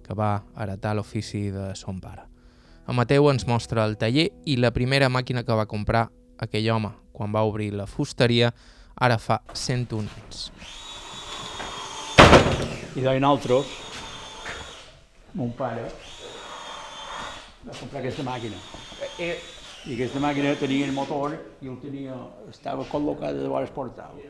[0.00, 2.24] que va heretar l'ofici de son pare.
[2.88, 6.06] En Mateu ens mostra el taller i la primera màquina que va comprar
[6.40, 8.54] aquell home quan va obrir la fusteria
[8.96, 10.50] ara fa 101 anys.
[12.96, 13.80] I de nosaltres,
[15.34, 15.90] mon pare,
[17.68, 18.56] va comprar aquesta màquina.
[19.20, 19.36] Eh,
[19.82, 22.14] i aquesta màquina tenia el motor i el tenia,
[22.50, 24.20] estava col·locada de vores portal.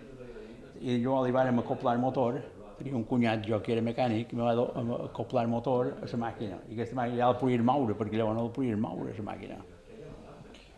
[0.80, 2.38] I jo li vàrem acoplar el motor,
[2.78, 4.64] tenia un cunyat jo que era mecànic, i me va
[5.10, 6.56] acoplar el motor a la màquina.
[6.70, 9.58] I aquesta màquina ja la podia moure, perquè llavors no la podia moure, la màquina.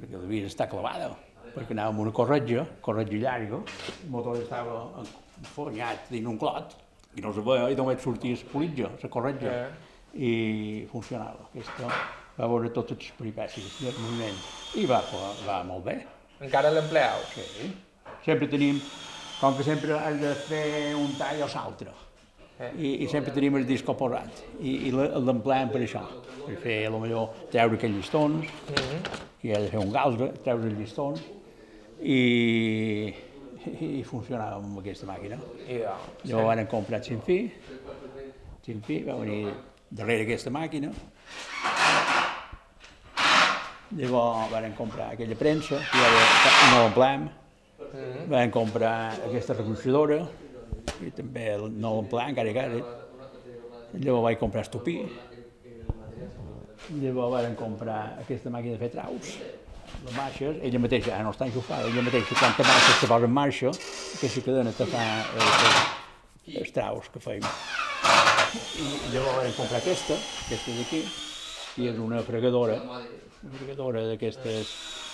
[0.01, 1.13] Perquè devia estar clavada,
[1.55, 3.63] perquè anava amb una corretja, corretja llarga,
[4.03, 4.83] el motor estava
[5.39, 6.75] enfonyat dins un clot,
[7.15, 9.57] i no se veia, i només sortia el politge, la corretja,
[10.19, 10.35] i
[10.91, 11.47] funcionava.
[11.55, 11.95] Aquesta
[12.39, 14.39] va veure totes les peripècies del moviment
[14.81, 15.01] i va,
[15.47, 15.99] va molt bé.
[16.43, 17.23] Encara l'empleau?
[17.35, 17.69] Sí.
[18.25, 18.81] Sempre tenim,
[19.41, 20.67] com que sempre has de fer
[20.99, 21.93] un tall o l'altre,
[22.59, 22.71] eh.
[22.75, 26.03] I, i sempre tenim el disco posat i, i l'empleem per això,
[26.45, 29.23] per fer, a lo millor, treure aquells llistons, mm -hmm.
[29.43, 31.23] i ha de fer un galze, treure els llistons,
[32.03, 33.15] i,
[33.81, 35.39] i funcionava amb aquesta màquina.
[35.69, 36.29] I ja, sí.
[36.29, 37.39] Llavors van comprar Sinfi,
[38.65, 39.55] Sinfi va venir
[39.91, 40.91] darrere aquesta màquina,
[43.93, 47.31] Llavors vam comprar aquella premsa, que ja no l'emplem, mm
[47.85, 48.29] -hmm.
[48.29, 50.27] vam comprar aquesta reconeixedora,
[51.03, 52.83] i també no l'emplem, encara encara.
[53.95, 55.09] Llavors vaig comprar estupí,
[57.01, 59.39] llavors vam comprar aquesta màquina de fer traus,
[60.05, 63.25] les marxes, ella mateixa, ara no està enxufada, ella mateixa, quan te marxes te posa
[63.25, 63.69] en marxa,
[64.17, 65.05] aquesta cadena te fa
[65.37, 67.45] els, els traus que feim.
[68.55, 71.05] I llavors vam comprar aquesta, aquesta d'aquí,
[71.79, 72.77] i és una fregadora,
[73.45, 74.71] una fregadora d'aquestes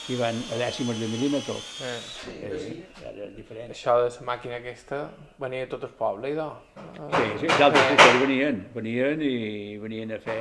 [0.06, 1.56] que van a dècimes de mil·límetre.
[1.86, 1.98] Eh.
[2.46, 3.72] Eh, era diferent.
[3.74, 5.02] Això de la màquina aquesta
[5.42, 6.50] venia a tot el poble, idò?
[6.76, 9.34] Sí, sí, d'altres costats venien, venien i
[9.82, 10.40] venien a fer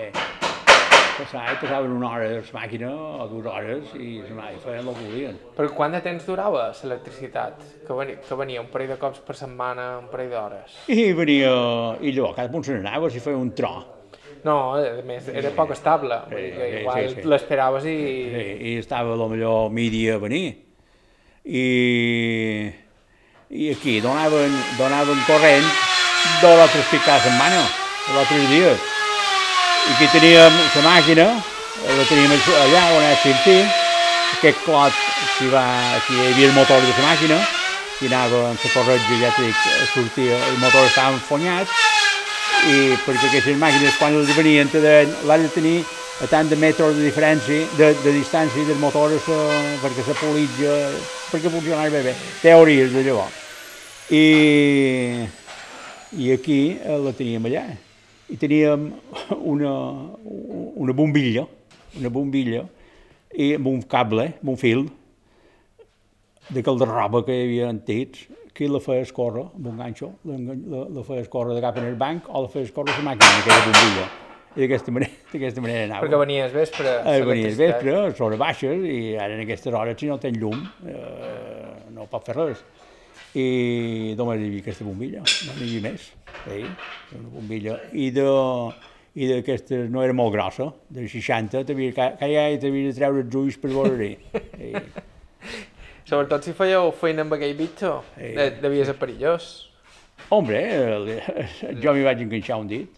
[1.19, 5.05] passar i passaven una hora de la màquina o dues hores i feien el que
[5.09, 5.39] volien.
[5.57, 7.61] Però quant de temps durava l'electricitat?
[7.85, 10.81] Que, venia, que venia un parell de cops per setmana, un parell d'hores?
[10.87, 11.53] I venia,
[11.99, 13.98] i llavors cada punt se n'anava si feia un tro
[14.45, 17.27] no, a més, era poc estable, sí, dir que igual sí, sí.
[17.31, 17.97] l'esperaves i...
[18.33, 20.45] Sí, i estava a millor midi a venir.
[21.45, 21.65] I,
[23.49, 25.69] i aquí donaven, donaven corrent
[26.41, 27.61] de l'altre picar a setmana,
[28.07, 28.73] de l'altre dia.
[29.89, 31.29] I aquí teníem la màquina,
[31.87, 33.57] la teníem allà on era Cinti,
[34.37, 34.93] aquest clot,
[35.25, 35.65] aquí, va,
[35.97, 37.39] aquí hi havia el motor de la màquina,
[37.99, 41.73] i anava amb la corretja, ja t'he dit, sortia, el motor estava enfonyat,
[42.67, 44.69] i perquè aquestes màquines quan les venien
[45.27, 45.77] l'han de tenir
[46.19, 49.37] a tant de metres de diferència, de, de distància del motor a,
[49.79, 50.73] perquè se politja,
[51.31, 53.37] perquè funcionava bé bé, teories de llavors.
[54.11, 54.25] I,
[56.19, 57.63] i aquí eh, la teníem allà,
[58.27, 58.89] i teníem
[59.53, 59.71] una,
[60.75, 61.45] una bombilla,
[62.01, 62.65] una bombilla,
[63.39, 64.87] i amb un cable, amb un fil,
[66.65, 68.25] cal de roba que hi havia antics,
[68.59, 71.85] que la feies córrer amb un ganxo, la, la, la feies córrer de cap en
[71.87, 74.07] el banc o la feies córrer a la màquina, aquella bombilla.
[74.49, 76.03] I d'aquesta manera, d'aquesta manera anava.
[76.03, 76.91] Perquè venies vespre.
[77.07, 81.71] Eh, venies vespre, sobre baixes, i ara en aquestes hores, si no tens llum, eh,
[81.95, 82.65] no pot fer res.
[83.37, 83.47] I
[84.19, 86.11] només hi havia aquesta bombilla, no n'hi havia més.
[86.43, 86.63] Sí,
[87.15, 87.77] una bombilla.
[87.93, 88.25] I de,
[89.15, 93.39] i d'aquestes no era molt grossa, de 60, t'havia, cada dia t'havia de treure els
[93.39, 94.17] ulls per veure-hi.
[96.09, 98.31] Sobretot si fèieu feina amb aquell bitxo, Sí.
[98.35, 99.49] de, devia ser perillós.
[100.29, 101.47] Hombre, eh,
[101.81, 102.89] jo m'hi vaig enganxar un dit,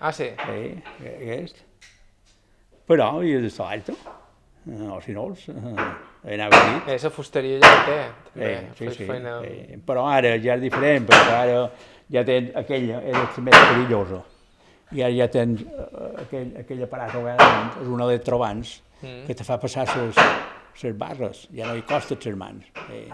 [0.00, 0.30] Ah, sí?
[0.38, 0.60] sí,
[1.04, 1.56] aquest.
[2.88, 6.88] Però havia d'estar alto, eh, o si no, eh, anava a dit.
[6.94, 7.98] Eh, la fusteria ja té.
[8.32, 8.52] També.
[8.78, 9.40] Sí, sí, sí, feina...
[9.42, 9.78] sí.
[9.86, 11.70] Però ara ja és diferent, perquè ara
[12.10, 14.22] ja tens aquella, la més perillosa.
[14.92, 17.14] I ara ja tens eh, aquell, aquell aparat,
[17.82, 19.24] és un electrobans, Mm.
[19.26, 20.14] que te fa passar les,
[20.82, 22.66] les barres, ja no hi costa les mans.
[22.90, 23.08] Eh,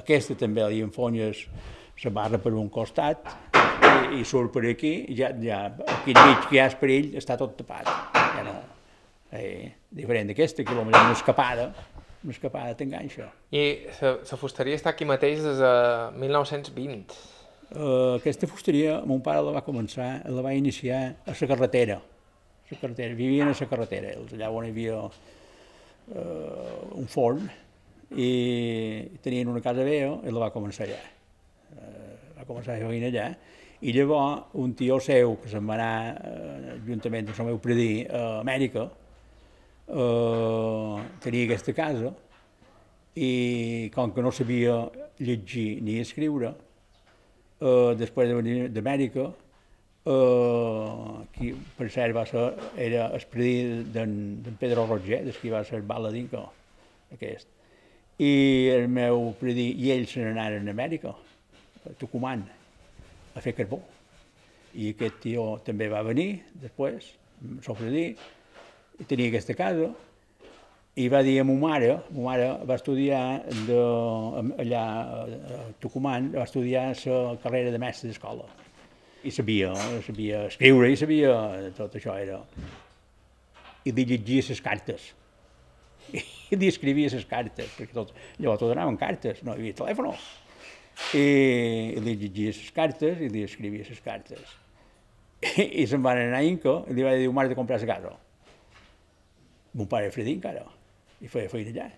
[0.00, 1.46] aquesta també li enfonyes
[2.04, 6.56] la barra per un costat i, i surt per aquí, ja, ja aquí enmig que
[6.56, 7.90] hi ha el perill està tot tapat.
[8.16, 8.56] Ja no.
[9.36, 11.66] Eh, diferent d'aquesta, que potser una escapada,
[12.24, 13.28] una escapada t'enganxa.
[13.54, 13.66] I
[14.00, 15.74] la fusteria està aquí mateix des de
[16.22, 17.18] 1920.
[17.70, 22.00] Uh, aquesta fusteria, mon pare la va començar, la va iniciar a la carretera.
[22.70, 24.96] La carretera, vivien a la carretera, allà on hi havia
[26.14, 27.48] uh, un forn
[28.10, 28.30] i
[29.22, 31.00] tenien una casa vella i la va començar allà.
[31.74, 33.28] Uh, va començar a fer allà
[33.80, 38.04] i llavors un tio seu que se'n va anar uh, juntament amb el meu predí
[38.04, 38.82] a Amèrica
[39.88, 42.12] uh, tenia aquesta casa
[43.16, 44.82] i com que no sabia
[45.18, 46.52] llegir ni escriure,
[47.60, 49.30] uh, després de venir d'Amèrica,
[50.04, 52.46] uh, qui per cert va ser,
[52.80, 56.44] era el predí d'en Pedro Roger, des qui va ser baladinco,
[57.16, 57.48] aquest.
[58.20, 58.32] I
[58.74, 61.14] el meu predí i ells se n'anaren a Amèrica,
[61.88, 62.44] a Tucumán,
[63.34, 63.80] a fer carbó.
[64.76, 68.12] I aquest tio també va venir després, el seu predí,
[69.00, 69.88] i tenia aquesta casa,
[71.00, 73.22] i va dir a ma mare, ma mare va estudiar
[73.66, 73.78] de,
[74.60, 74.84] allà
[75.22, 78.44] a Tucumán, va estudiar la carrera de mestre d'escola.
[79.22, 79.74] I sabia,
[80.06, 81.32] sabia escriure i sabia
[81.76, 82.38] tot això era.
[83.84, 85.10] I li llegia les cartes.
[86.52, 90.08] I li escrivia les cartes, perquè tot, llavors tot anaven cartes, no hi havia telèfon.
[91.16, 91.26] I,
[91.96, 94.56] i li llegia les cartes i li escrivia les cartes.
[95.44, 97.92] I, i se'n van anar a Inca i li va dir, mare, de comprar la
[97.92, 98.16] casa.
[99.76, 100.64] Mon pare fredí encara,
[101.20, 101.90] i feia feina allà.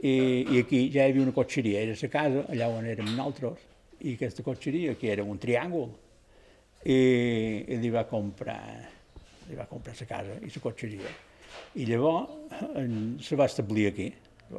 [0.00, 0.14] I,
[0.48, 3.68] I aquí ja hi havia una cotxeria, era la casa, allà on érem nosaltres,
[4.00, 5.90] i aquesta cotxeria, que era un triàngul,
[6.84, 7.00] i,
[7.68, 8.60] i li va comprar,
[9.48, 11.14] li va comprar la casa i la cotxeria.
[11.76, 14.10] I llavors en, se va establir aquí,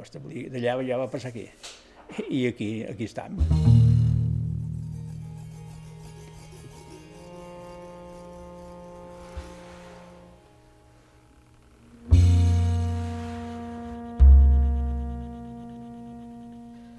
[0.01, 1.47] establir, d'allà ja va passar aquí.
[2.29, 3.39] I aquí, aquí estem.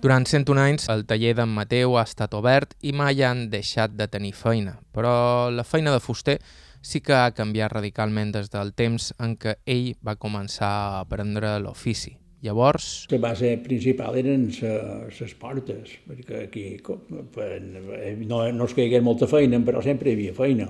[0.02, 4.08] Durant 101 anys, el taller d'en Mateu ha estat obert i mai han deixat de
[4.10, 5.12] tenir feina, però
[5.54, 6.40] la feina de fuster
[6.82, 11.52] sí que ha canviat radicalment des del temps en què ell va començar a aprendre
[11.62, 12.16] l'ofici.
[12.42, 16.98] Llavors, La base principal eren les portes, perquè aquí co-
[17.30, 20.66] per, no, no és que hi hagués molta feina, però sempre hi havia feina.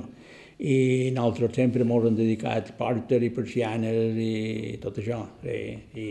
[0.60, 5.62] I nosaltres sempre ens hem dedicat portes i persianes i tot això, i,
[5.96, 6.10] i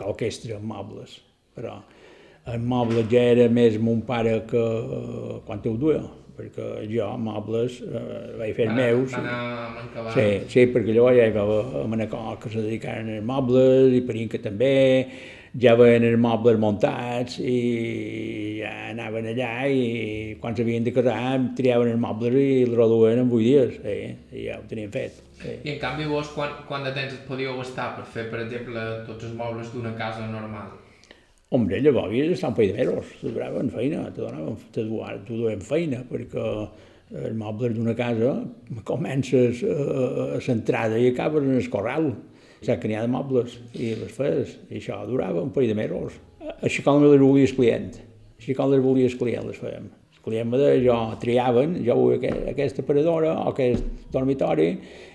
[0.00, 1.18] orquestra, mobles.
[1.54, 1.76] Però
[2.52, 6.02] el moble ja era més mon pare que eh, quan ho duia,
[6.36, 9.12] perquè jo mobles eh, vaig fer meus.
[9.12, 9.22] i-
[10.14, 11.44] Sí, sí, perquè llavors ja hi va
[11.82, 15.06] a Manacor que se dedicaren als mobles i Perinca també,
[15.56, 21.92] ja veien els mobles muntats i ja anaven allà i quan s'havien de casar triaven
[21.94, 23.98] els mobles i els reduïen en 8 dies, sí,
[24.36, 25.22] i ja ho tenien fet.
[25.40, 25.54] Sí.
[25.64, 28.82] I en canvi vos quan, quant de temps et podíeu gastar per fer, per exemple,
[29.06, 30.74] tots els mobles d'una casa normal?
[31.54, 35.60] Hombre, llavors un parell de mesos, te donaven feina, te donaven, te duaven, te duaven
[35.62, 36.46] feina, perquè
[37.14, 38.32] els mobles d'una casa
[38.88, 39.76] comences a,
[40.34, 42.10] a l'entrada i acabes en el corral.
[42.64, 45.78] Saps que n'hi ha de mobles i les fes, i això durava un parell de
[45.78, 46.18] mesos.
[46.56, 47.92] Així com les volies client,
[48.40, 49.92] així com les volies client les fèiem.
[50.24, 54.70] Client me deia, jo triaven, jo vull aquest, aquesta aparadora o aquest dormitori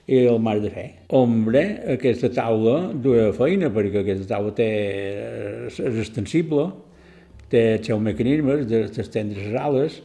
[0.05, 0.85] i el mar de fer.
[1.17, 1.63] Hombre,
[1.95, 4.69] aquesta taula duia feina perquè aquesta taula té,
[5.65, 6.67] és extensible,
[7.49, 9.97] té els seus mecanismes d'estendre les ales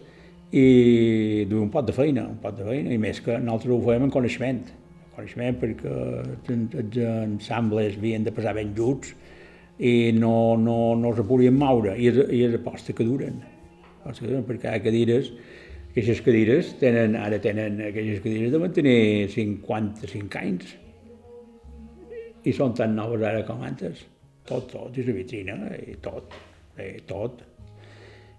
[0.56, 3.80] i duia un pot de feina, un pot de feina, i més que nosaltres ho
[3.84, 4.62] fèiem en coneixement,
[5.18, 5.96] coneixement perquè
[6.54, 9.12] els ensembles havien de passar ben juts
[9.84, 13.42] i no, no, no se podien moure, i és, i és aposta que duren.
[14.04, 15.30] Perquè cada cadires,
[15.90, 20.74] aquestes cadires tenen, ara tenen, aquelles cadires deuen tenir 55 anys
[22.44, 24.04] i són tan noves ara com antes.
[24.44, 26.34] Tot, tot, i la vitrina, i tot,
[26.76, 27.40] eh, tot.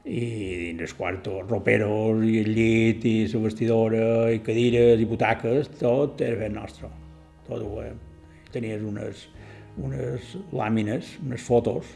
[0.05, 0.19] I
[0.75, 6.21] dins el quarto, roperos, i el llit, i la vestidora, i cadires, i butaques, tot
[6.21, 6.91] era fet nostre.
[7.47, 7.97] Tot ho veiem.
[8.53, 9.25] Tenies unes,
[9.81, 11.89] unes làmines, unes fotos,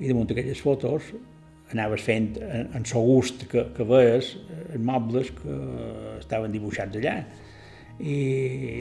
[0.00, 1.12] i damunt d'aquelles fotos
[1.72, 4.34] anaves fent en, en so gust que, que veies
[4.66, 5.56] els mobles que
[6.18, 7.16] estaven dibuixats allà
[8.00, 8.16] i,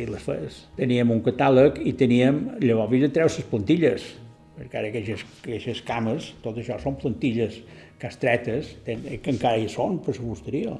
[0.03, 0.63] i les feies.
[0.77, 4.09] Teníem un catàleg i teníem, llavors havies de treure les plantilles,
[4.57, 7.61] perquè ara aquestes, aquestes cames, tot això són plantilles
[8.01, 10.75] castretes, que encara hi són per la fusteria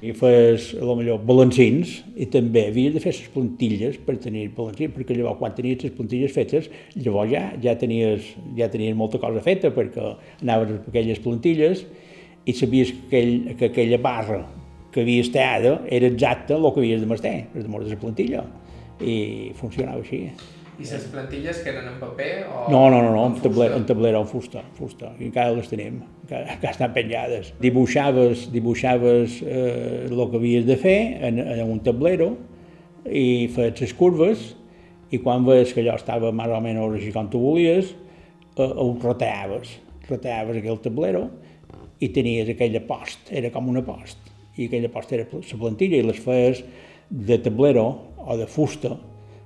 [0.00, 4.46] i fes, a lo millor, balancins, i també havies de fer les plantilles per tenir
[4.56, 9.20] balancins, perquè llavors quan tenies les plantilles fetes, llavors ja, ja, tenies, ja tenies molta
[9.20, 11.84] cosa feta, perquè anaves amb aquelles plantilles
[12.48, 14.40] i sabies que, aquell, que aquella barra
[14.90, 18.46] que havies teada era exacta el que havies de mestre, per damunt de la plantilla,
[19.04, 20.24] i funcionava així.
[20.80, 22.62] I les plantilles que eren en paper o...
[22.72, 25.98] No, no, no, no en, tablera, en tablera, en fusta, fusta, i encara les tenim,
[26.24, 27.50] encara, encara estan penjades.
[27.60, 30.96] Dibuixaves, dibuixaves eh, el que havies de fer
[31.28, 32.30] en, en un tablero
[33.04, 34.46] i feies les curves
[35.12, 37.92] i quan veies que allò estava més o menys així com tu volies,
[38.56, 39.76] eh, ho roteaves,
[40.08, 41.26] roteaves aquell tablero
[42.00, 46.08] i tenies aquella post, era com una post, i aquella post era la plantilla i
[46.08, 46.64] les feies
[47.10, 48.96] de tablero o de fusta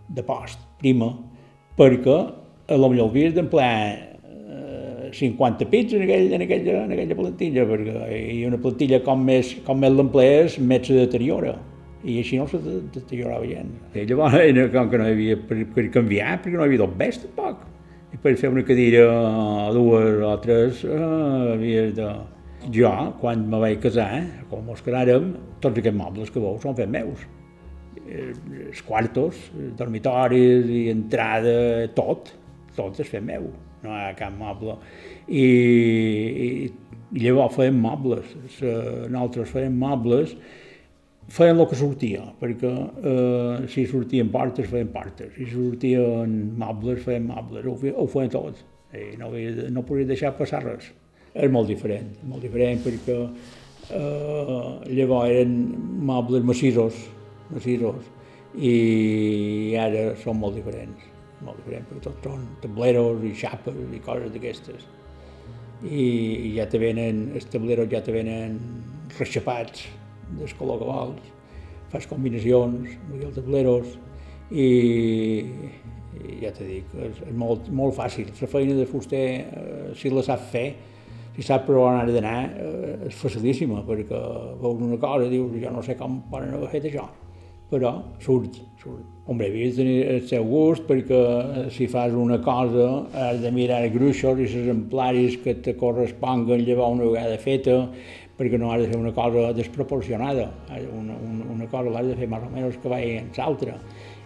[0.09, 1.11] de post, prima,
[1.79, 2.19] perquè
[2.69, 7.67] a lo millor havies d'emplear eh, 50 pits en, aquell, en, aquella, en aquella plantilla,
[7.69, 11.55] perquè i una plantilla com més, com més l'emplees, més se deteriora
[12.05, 12.59] i així no se
[12.93, 13.79] deteriorava gens.
[13.97, 16.99] I llavors, com que no hi havia per, per canviar, perquè no hi havia dos
[17.01, 17.63] bes tampoc.
[18.15, 22.13] I per fer una cadira o dues o tres, eh, havies de...
[22.73, 22.91] Jo,
[23.21, 27.25] quan me vaig casar, com ens casàrem, tots aquests mobles que veus són fets meus
[28.05, 29.39] els quartos,
[29.79, 31.55] dormitoris i entrada,
[31.97, 32.33] tot,
[32.77, 33.49] tot és fet meu,
[33.85, 34.77] no hi ha cap moble.
[35.29, 36.49] I, i,
[37.15, 40.35] i llavors feien mobles, nosaltres feien mobles,
[41.33, 47.29] feien el que sortia, perquè eh, si sortien portes, feien portes, si sortien mobles, feien
[47.31, 48.61] mobles, ho, ho feien tot,
[48.95, 50.91] i no, havia, no podia deixar passar res.
[51.35, 55.57] És molt diferent, molt diferent perquè eh, llavors eren
[56.07, 57.01] mobles massissos,
[57.51, 58.13] massissos,
[58.55, 61.07] i ara són molt diferents,
[61.43, 64.87] molt diferents, perquè tots són tableros i xapes i coses d'aquestes.
[65.85, 68.61] I, ja te venen, els tableros ja te venen
[69.19, 69.89] reixapats
[70.39, 71.33] del color que vols,
[71.93, 73.99] fas combinacions amb els tableros
[74.55, 74.69] i,
[76.23, 78.31] i ja te dic, és, és molt, molt fàcil.
[78.41, 80.69] La feina de fuster, eh, si la sap fer,
[81.35, 84.25] si sap per on ha d'anar, eh, és facilíssima, perquè
[84.63, 87.11] veus una cosa i dius, jo no sé com poden haver fet això
[87.75, 89.03] però surt, surt.
[89.27, 92.89] Hombre, havies de tenir el seu gust perquè eh, si fas una cosa
[93.27, 97.79] has de mirar gruixos i els exemplaris que te corresponguen llevar una vegada feta
[98.39, 100.51] perquè no has de fer una cosa desproporcionada.
[100.93, 103.79] Una, una, una cosa l'has de fer més o menys que vagi amb l'altra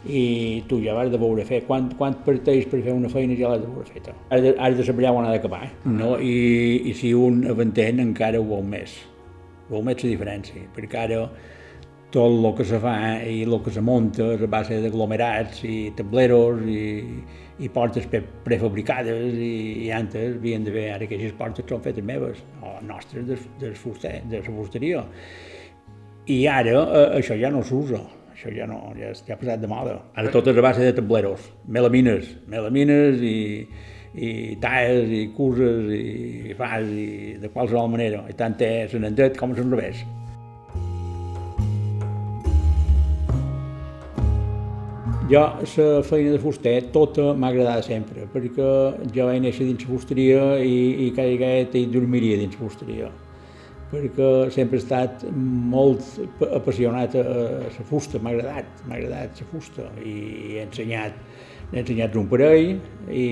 [0.08, 0.22] i
[0.70, 1.60] tu ja l'has de veure fer.
[1.68, 4.16] Quant, quant parteix per fer una feina ja l'has de veure feta.
[4.32, 5.68] Has de, has de saber on ha d'acabar.
[5.84, 6.16] No?
[6.18, 8.96] I, I si un aventén encara ho veu més.
[9.68, 11.22] Veu més la diferència, perquè ara
[12.10, 12.94] tot el que se fa
[13.28, 16.80] i el que se munta a base d'aglomerats i tableros i,
[17.60, 18.08] i portes
[18.44, 19.52] prefabricades i,
[19.84, 24.22] i antes havien d'haver, ara aquestes portes són fetes meves, o nostres del, del fuster,
[24.30, 25.04] de la fusteria.
[26.28, 28.00] I ara eh, això ja no s'usa,
[28.32, 29.98] això ja no, ja, ja ha passat de moda.
[30.16, 33.66] Ara tot és a base de tableros, melamines, melamines i,
[34.16, 34.30] i
[34.62, 39.52] talles i cuses i fas i de qualsevol manera, i tant és en dret com
[39.52, 40.06] en revés.
[45.28, 48.68] Jo, la feina de fuster, tota m'ha agradat sempre, perquè
[49.12, 53.10] jo vaig néixer dins la fusteria i, i vegada hi dormiria dins la fusteria,
[53.90, 55.26] perquè sempre he estat
[55.74, 56.00] molt
[56.48, 57.26] apassionat a,
[57.60, 60.16] la fusta, m'ha agradat, m'ha agradat la fusta i
[60.54, 61.20] he ensenyat,
[61.74, 62.78] he ensenyat un parell
[63.12, 63.28] i,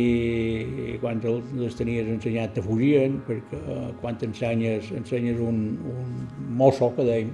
[0.92, 5.64] i quan les tenies ensenyat te fugien, perquè quan ensenyes, ensenyes un,
[5.97, 6.16] un
[6.61, 7.32] mosso que dèiem,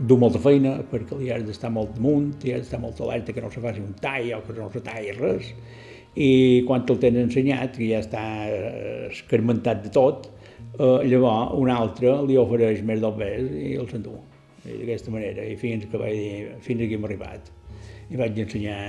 [0.00, 3.44] du molta feina perquè li has d'estar molt damunt, i has d'estar molt alerta que
[3.44, 5.52] no se faci un tall o que no se talli res.
[6.16, 6.30] I
[6.66, 10.26] quan te'l tens ensenyat, que ja està eh, escarmentat de tot,
[10.72, 14.16] eh, llavors un altre li ofereix més del pes i el s'endú.
[14.64, 17.52] D'aquesta manera, i fins que vaig dir, fins aquí hem arribat.
[18.10, 18.80] I vaig ensenyar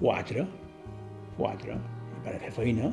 [0.00, 0.44] quatre,
[1.36, 1.76] quatre,
[2.16, 2.90] i per fer feina,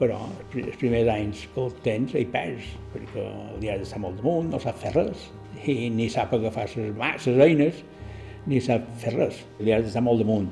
[0.00, 0.18] però
[0.58, 3.24] els primers anys que el tens hi perds, perquè
[3.62, 5.28] li has d'estar molt damunt, no sap fer res,
[5.72, 7.82] i ni sap agafar les eines,
[8.46, 10.50] ni sap fer res, li has d'estar molt damunt.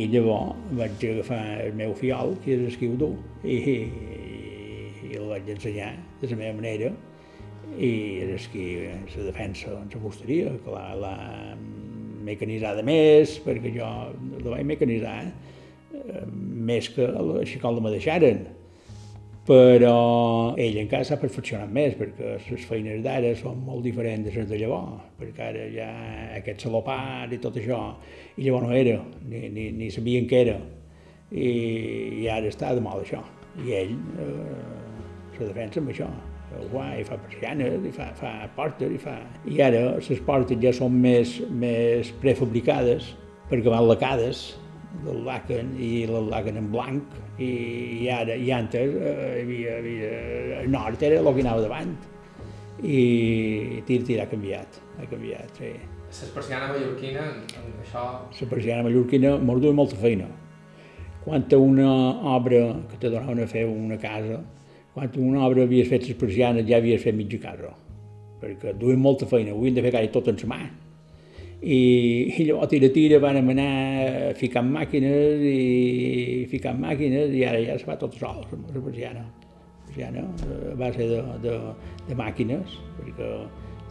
[0.00, 3.76] I llavors vaig agafar el meu fiol, que és esquiu dur, i, i,
[5.08, 6.92] i el vaig ensenyar de la meva manera,
[7.78, 7.92] i
[8.34, 8.64] és que
[9.16, 11.16] la defensa en la fusteria, que l'ha
[12.22, 13.88] mecanitzada més, perquè jo
[14.44, 17.08] la vaig mecanitzar eh, més que
[17.40, 18.44] així com la me deixaren
[19.46, 24.48] però ell encara s'ha perfeccionat més perquè les feines d'ara són molt diferents de les
[24.50, 25.88] de llavors, perquè ara ja
[26.38, 27.80] aquest salopar i tot això,
[28.36, 30.58] i llavors no era, ni, ni, ni sabien què era,
[31.32, 31.48] i,
[32.22, 33.22] i ara està de moda això.
[33.66, 34.60] I ell eh,
[35.34, 36.06] se defensa amb això,
[36.70, 39.18] guai, i fa persianes, i fa, fa portes, i fa...
[39.48, 43.12] I ara les portes ja són més, més prefabricades,
[43.50, 44.52] perquè van lacades,
[45.04, 47.50] del làcan i el làcan en blanc i,
[48.04, 50.10] i ara i antes eh, hi havia, havia,
[50.60, 51.94] el nord era el que anava davant
[52.82, 55.72] i tir tir ha canviat, ha canviat, sí.
[56.12, 57.28] La persiana mallorquina,
[57.80, 58.02] això...
[58.40, 60.26] La persiana mallorquina mos duia molta feina.
[61.22, 61.88] Quan una
[62.34, 64.42] obra que te donaven a fer una casa,
[64.92, 67.70] quan una obra havies fet les persianes ja havies fet mitja casa,
[68.42, 70.60] perquè duien molta feina, ho havien de fer quasi tot en sa mà
[71.62, 77.84] i, llavors tira tira van anar ficant màquines i ficant màquines i ara ja es
[77.86, 79.22] fa tot sol, la persiana.
[79.22, 81.58] La persiana a base de, de,
[82.08, 83.28] de màquines, perquè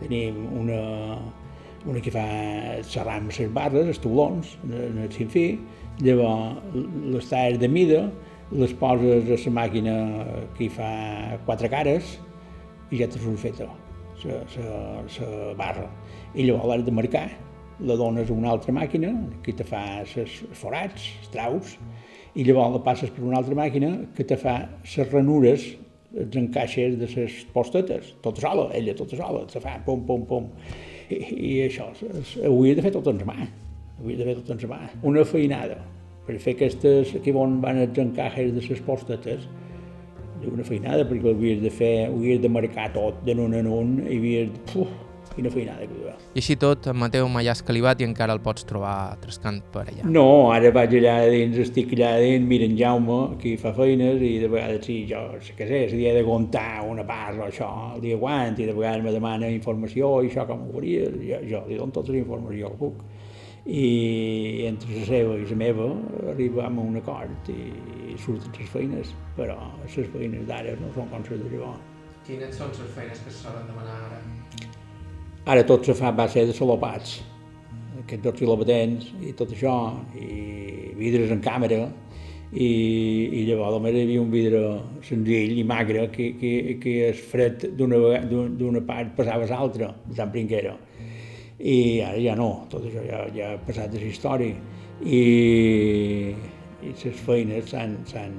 [0.02, 0.82] tenim una,
[1.88, 2.26] una que fa
[2.84, 5.46] serrar amb les barres, els taulons, en el sinfí,
[6.04, 6.76] llavors
[7.14, 8.02] les talles de mida
[8.52, 9.94] les poses a la màquina
[10.58, 10.90] que hi fa
[11.46, 12.18] quatre cares
[12.92, 13.70] i ja surt feta
[14.28, 15.88] la barra.
[16.36, 17.30] I llavors l'has de marcar
[17.82, 19.12] la dones a una altra màquina
[19.44, 21.76] que te fa els forats, els traus,
[22.36, 25.66] i llavors la passes per una altra màquina que te fa les ranures,
[26.12, 30.50] els encaixes de les postetes, tota sola, ella tota sola, te fa pum, pum, pum.
[31.12, 34.54] I, i això, ho havia de fer tot en mà, ho havia de fer tot
[34.56, 34.82] en mà.
[35.08, 35.80] Una feinada,
[36.28, 39.48] per fer aquestes, aquí on van els encaixes de les postetes,
[40.50, 43.68] una feinada, perquè ho havies de fer, ho havies de marcar tot de nun en
[43.70, 44.62] un, i havies de...
[44.72, 45.00] Puf,
[45.36, 46.14] quina feinada que duia.
[46.36, 50.06] I així tot, en Mateu m'ha escalivat i encara el pots trobar trascant per allà.
[50.08, 54.34] No, ara vaig allà dins, estic allà dins, mira en Jaume, que fa feines, i
[54.44, 55.24] de vegades sí, jo,
[55.58, 58.76] què sé, el dia de comptar una part o això, el dia guant, i de
[58.78, 62.22] vegades me demana informació, i això com ho faria, jo, jo li dono tota la
[62.24, 63.04] informació que puc.
[63.62, 65.86] I entre la seva i la meva
[66.32, 71.22] arribam a un acord i surten les feines, però les feines d'ara no són com
[71.30, 71.90] les de llavors.
[72.26, 74.80] Quines són les feines que se solen demanar ara?
[75.46, 77.16] Ara tot se fa a base de solopats,
[78.04, 79.74] aquests dos filabatents i tot això,
[80.14, 81.88] i vidres en càmera,
[82.52, 82.68] i,
[83.40, 84.62] i llavors només hi havia un vidre
[85.08, 90.76] senzill i magre que, que, que es fred d'una part passava a l'altra, tan pringuera.
[91.58, 94.78] I ara ja no, tot això ja, ja ha passat de la història.
[95.02, 95.22] I,
[96.86, 98.38] i les feines s'han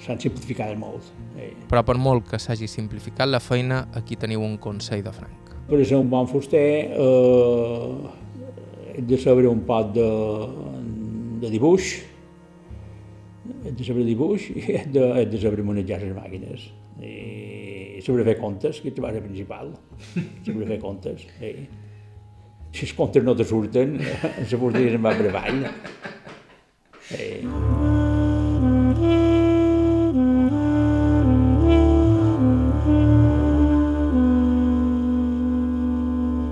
[0.00, 1.12] simplificat molt.
[1.68, 5.80] Però per molt que s'hagi simplificat la feina, aquí teniu un consell de Frank per
[5.84, 8.10] ser un bon fuster eh,
[8.94, 10.08] hem de saber un poc de,
[11.42, 11.94] de dibuix,
[13.64, 16.70] hem de saber dibuix i hem de, hem de saber manejar les màquines.
[17.04, 19.72] I saber fer comptes, que és la principal,
[20.46, 21.26] saber fer comptes.
[21.40, 21.56] Eh.
[22.74, 25.62] Si els comptes no te surten, la fusteria se'n va per avall.
[27.14, 28.13] Eh.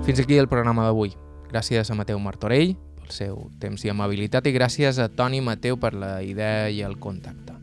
[0.03, 1.13] Fins aquí el programa d'avui.
[1.47, 5.93] Gràcies a Mateu Martorell pel seu temps i amabilitat i gràcies a Toni Mateu per
[5.95, 7.53] la idea i el contacte.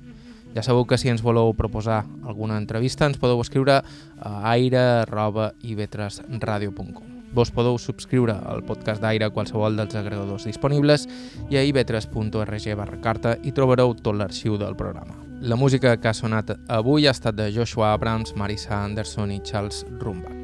[0.55, 7.53] Ja sabeu que si ens voleu proposar alguna entrevista ens podeu escriure a aire.ivetresradio.com Vos
[7.55, 11.07] podeu subscriure al podcast d'Aire a qualsevol dels agregadors disponibles
[11.51, 15.15] i a ivetres.org barra carta i trobareu tot l'arxiu del programa.
[15.41, 19.87] La música que ha sonat avui ha estat de Joshua Abrams, Marisa Anderson i Charles
[20.01, 20.40] Rumbach.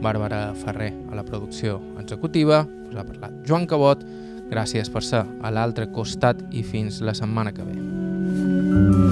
[0.00, 4.02] Bàrbara Ferrer a la producció executiva, us ha parlat Joan Cabot,
[4.50, 9.09] gràcies per ser a l'altre costat i fins la setmana que ve.